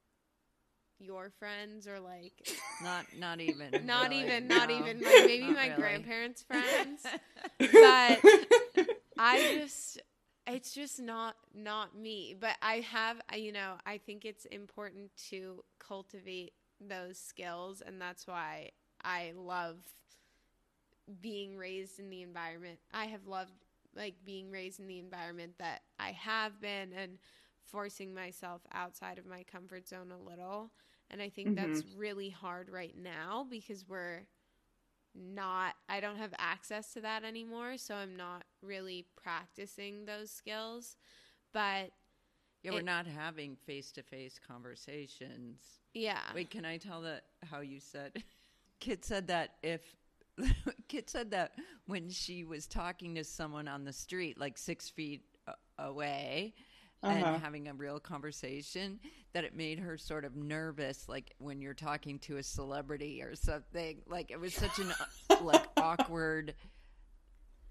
your 0.99 1.29
friends 1.39 1.87
or 1.87 1.99
like 1.99 2.47
Not 2.81 3.05
not 3.17 3.39
even. 3.41 3.71
not 3.85 4.11
really, 4.11 4.13
even 4.13 4.47
not 4.47 4.69
no. 4.69 4.71
even 4.71 5.01
like 5.03 5.21
maybe 5.25 5.47
Not 5.47 5.53
my 5.53 5.69
really. 5.69 5.79
grandparents' 5.79 6.43
friends. 6.43 7.05
But 7.59 8.21
I 9.17 9.43
just 9.43 9.99
it's 10.53 10.73
just 10.73 10.99
not 10.99 11.35
not 11.53 11.97
me 11.97 12.35
but 12.39 12.55
i 12.61 12.75
have 12.75 13.21
you 13.35 13.51
know 13.51 13.73
i 13.85 13.97
think 13.97 14.25
it's 14.25 14.45
important 14.45 15.09
to 15.29 15.63
cultivate 15.79 16.53
those 16.87 17.17
skills 17.17 17.81
and 17.85 18.01
that's 18.01 18.27
why 18.27 18.69
i 19.03 19.31
love 19.35 19.77
being 21.21 21.57
raised 21.57 21.99
in 21.99 22.09
the 22.09 22.21
environment 22.21 22.79
i 22.93 23.05
have 23.05 23.25
loved 23.27 23.51
like 23.95 24.15
being 24.25 24.49
raised 24.51 24.79
in 24.79 24.87
the 24.87 24.99
environment 24.99 25.53
that 25.57 25.81
i 25.99 26.11
have 26.11 26.59
been 26.61 26.93
and 26.93 27.17
forcing 27.65 28.13
myself 28.13 28.61
outside 28.73 29.17
of 29.17 29.25
my 29.25 29.43
comfort 29.43 29.87
zone 29.87 30.11
a 30.11 30.29
little 30.29 30.71
and 31.09 31.21
i 31.21 31.29
think 31.29 31.49
mm-hmm. 31.49 31.71
that's 31.71 31.83
really 31.97 32.29
hard 32.29 32.69
right 32.69 32.95
now 32.97 33.45
because 33.49 33.85
we're 33.87 34.21
not 35.19 35.75
I 35.87 35.99
don't 35.99 36.17
have 36.17 36.33
access 36.37 36.93
to 36.93 37.01
that 37.01 37.23
anymore, 37.23 37.77
so 37.77 37.95
I'm 37.95 38.15
not 38.15 38.43
really 38.61 39.05
practicing 39.21 40.05
those 40.05 40.31
skills. 40.31 40.95
But 41.53 41.91
yeah, 42.63 42.71
it, 42.71 42.73
we're 42.73 42.81
not 42.81 43.07
having 43.07 43.55
face 43.55 43.91
to 43.93 44.03
face 44.03 44.39
conversations. 44.45 45.61
Yeah. 45.93 46.19
Wait, 46.33 46.49
can 46.49 46.65
I 46.65 46.77
tell 46.77 47.01
that 47.01 47.23
how 47.49 47.61
you 47.61 47.79
said? 47.79 48.23
Kit 48.79 49.03
said 49.03 49.27
that 49.27 49.55
if 49.61 49.81
Kit 50.87 51.09
said 51.09 51.31
that 51.31 51.53
when 51.85 52.09
she 52.09 52.43
was 52.43 52.67
talking 52.67 53.15
to 53.15 53.23
someone 53.23 53.67
on 53.67 53.83
the 53.83 53.93
street, 53.93 54.39
like 54.39 54.57
six 54.57 54.89
feet 54.89 55.23
away, 55.77 56.53
uh-huh. 57.03 57.13
and 57.13 57.41
having 57.41 57.67
a 57.67 57.73
real 57.73 57.99
conversation 57.99 58.99
that 59.33 59.43
it 59.43 59.55
made 59.55 59.79
her 59.79 59.97
sort 59.97 60.25
of 60.25 60.35
nervous 60.35 61.07
like 61.07 61.33
when 61.37 61.61
you're 61.61 61.73
talking 61.73 62.19
to 62.19 62.37
a 62.37 62.43
celebrity 62.43 63.21
or 63.21 63.35
something. 63.35 64.01
Like 64.07 64.31
it 64.31 64.39
was 64.39 64.53
such 64.53 64.79
an 64.79 64.91
like 65.41 65.65
awkward 65.77 66.55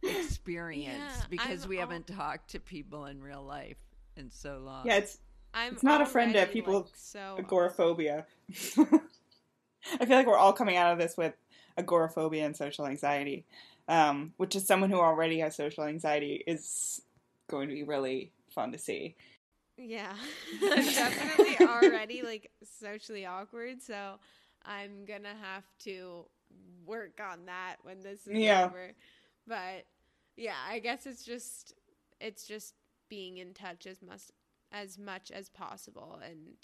experience 0.02 0.98
yeah, 0.98 1.26
because 1.28 1.64
I'm 1.64 1.68
we 1.68 1.76
haven't 1.76 2.06
talked 2.06 2.50
to 2.50 2.60
people 2.60 3.06
in 3.06 3.20
real 3.20 3.42
life 3.42 3.76
in 4.16 4.30
so 4.30 4.60
long. 4.64 4.86
Yeah 4.86 4.96
it's 4.96 5.18
I'm 5.52 5.74
it's 5.74 5.82
not 5.82 6.00
a 6.00 6.06
friend 6.06 6.34
of 6.36 6.50
people 6.52 6.80
like 6.80 6.86
so 6.94 7.36
agoraphobia. 7.38 8.26
i 10.00 10.04
feel 10.04 10.16
like 10.16 10.26
we're 10.26 10.36
all 10.36 10.52
coming 10.52 10.76
out 10.76 10.92
of 10.92 10.98
this 10.98 11.16
with 11.16 11.32
agoraphobia 11.76 12.44
and 12.44 12.56
social 12.56 12.86
anxiety 12.86 13.44
um, 13.88 14.34
which 14.36 14.54
is 14.54 14.66
someone 14.66 14.90
who 14.90 14.98
already 14.98 15.38
has 15.38 15.56
social 15.56 15.84
anxiety 15.84 16.44
is 16.46 17.00
going 17.48 17.68
to 17.68 17.74
be 17.74 17.84
really 17.84 18.32
fun 18.58 18.72
to 18.72 18.78
see. 18.78 19.14
Yeah, 19.76 20.14
I'm 20.62 20.84
definitely 20.84 21.66
already 21.66 22.22
like 22.22 22.50
socially 22.80 23.24
awkward, 23.24 23.80
so 23.80 24.14
I'm 24.64 25.04
gonna 25.06 25.36
have 25.40 25.64
to 25.84 26.24
work 26.84 27.20
on 27.20 27.46
that 27.46 27.76
when 27.82 28.00
this 28.00 28.26
is 28.26 28.36
yeah. 28.36 28.64
over. 28.64 28.92
But 29.46 29.86
yeah, 30.36 30.56
I 30.68 30.80
guess 30.80 31.06
it's 31.06 31.24
just 31.24 31.74
it's 32.20 32.46
just 32.46 32.74
being 33.08 33.38
in 33.38 33.54
touch 33.54 33.86
as 33.86 34.02
much 34.02 34.22
as 34.72 34.98
much 34.98 35.30
as 35.30 35.48
possible, 35.48 36.18
and 36.24 36.56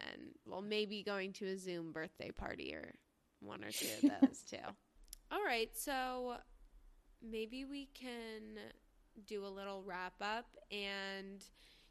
and 0.00 0.30
well, 0.46 0.62
maybe 0.62 1.02
going 1.02 1.34
to 1.34 1.46
a 1.48 1.58
Zoom 1.58 1.92
birthday 1.92 2.30
party 2.30 2.74
or 2.74 2.94
one 3.40 3.62
or 3.62 3.70
two 3.70 3.88
of 4.02 4.10
those 4.22 4.42
too. 4.48 4.56
All 5.30 5.44
right, 5.44 5.70
so 5.74 6.36
maybe 7.22 7.66
we 7.66 7.90
can 7.92 8.58
do 9.26 9.44
a 9.44 9.48
little 9.48 9.82
wrap 9.82 10.14
up 10.20 10.46
and 10.70 11.44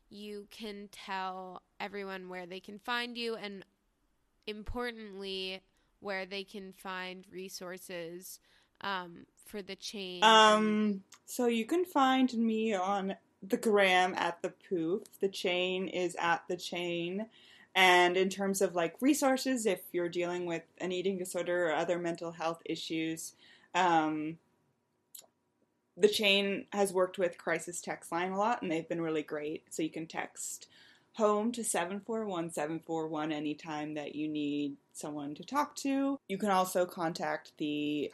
you 0.10 0.48
can 0.52 0.90
tell 0.92 1.62
everyone 1.80 2.30
where 2.30 2.46
they 2.46 2.60
can 2.60 2.80
find 2.80 3.18
you 3.18 3.36
and 3.36 3.64
importantly 4.48 5.62
where 6.00 6.26
they 6.26 6.44
can 6.44 6.74
find 6.74 7.26
resources 7.32 8.40
um, 8.82 9.26
for 9.46 9.62
the 9.62 9.76
chain 9.76 10.24
um 10.24 11.04
so 11.26 11.46
you 11.46 11.66
can 11.66 11.86
find 11.86 12.34
me 12.34 12.74
on 12.74 13.16
the 13.42 13.58
gram 13.58 14.14
at 14.16 14.42
the 14.42 14.54
poof. 14.70 15.04
The 15.20 15.30
chain 15.30 15.88
is 15.88 16.16
at 16.20 16.44
the 16.48 16.58
chain. 16.58 17.28
And 17.74 18.18
in 18.18 18.30
terms 18.30 18.62
of 18.62 18.76
like 18.76 18.96
resources 19.00 19.66
if 19.66 19.80
you're 19.94 20.10
dealing 20.10 20.46
with 20.46 20.64
an 20.80 20.92
eating 20.92 21.18
disorder 21.18 21.68
or 21.68 21.74
other 21.74 21.98
mental 21.98 22.32
health 22.32 22.62
issues 22.66 23.34
um, 23.74 24.38
the 25.98 26.08
chain 26.08 26.66
has 26.72 26.94
worked 26.94 27.18
with 27.18 27.38
Crisis 27.38 27.82
Text 27.82 28.12
Line 28.12 28.32
a 28.32 28.38
lot, 28.38 28.62
and 28.62 28.72
they've 28.72 28.88
been 28.88 29.02
really 29.02 29.24
great. 29.24 29.64
So 29.74 29.84
you 29.84 29.90
can 29.90 30.08
text 30.08 30.68
home 31.14 31.52
to 31.52 31.64
741 31.64 32.52
741 32.52 33.32
anytime 33.32 33.94
that 33.96 34.16
you 34.16 34.28
need 34.28 34.78
someone 34.94 35.34
to 35.36 35.44
talk 35.44 35.76
to. 35.76 36.18
You 36.28 36.38
can 36.38 36.50
also 36.50 36.86
contact 36.86 37.54
the 37.58 38.12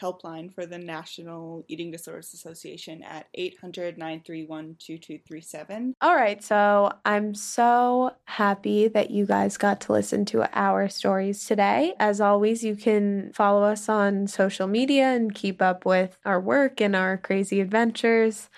helpline 0.00 0.52
for 0.52 0.66
the 0.66 0.78
National 0.78 1.64
Eating 1.68 1.90
Disorders 1.90 2.32
Association 2.34 3.02
at 3.02 3.26
800 3.34 3.98
931 3.98 4.76
2237. 4.78 5.94
All 6.00 6.14
right, 6.14 6.42
so 6.42 6.92
I'm 7.04 7.34
so 7.34 8.14
happy 8.24 8.88
that 8.88 9.10
you 9.10 9.26
guys 9.26 9.56
got 9.56 9.80
to 9.82 9.92
listen 9.92 10.24
to 10.26 10.48
our 10.58 10.88
stories 10.88 11.44
today. 11.44 11.94
As 11.98 12.20
always, 12.20 12.64
you 12.64 12.76
can 12.76 13.32
follow 13.32 13.62
us 13.64 13.88
on 13.88 14.26
social 14.26 14.66
media 14.66 15.08
and 15.08 15.34
keep 15.34 15.60
up 15.60 15.84
with 15.84 16.18
our 16.24 16.40
work 16.40 16.80
and 16.80 16.96
our 16.96 17.16
crazy 17.16 17.60
adventures 17.60 18.48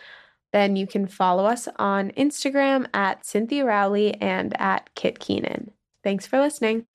then 0.53 0.77
you 0.77 0.87
can 0.87 1.07
follow 1.07 1.47
us 1.47 1.69
on 1.77 2.11
Instagram 2.11 2.87
at 2.95 3.25
Cynthia 3.25 3.65
Rowley 3.65 4.15
and 4.15 4.55
at 4.61 4.91
Kit 4.95 5.19
Keenan. 5.19 5.73
Thanks 6.05 6.27
for 6.27 6.39
listening. 6.39 6.87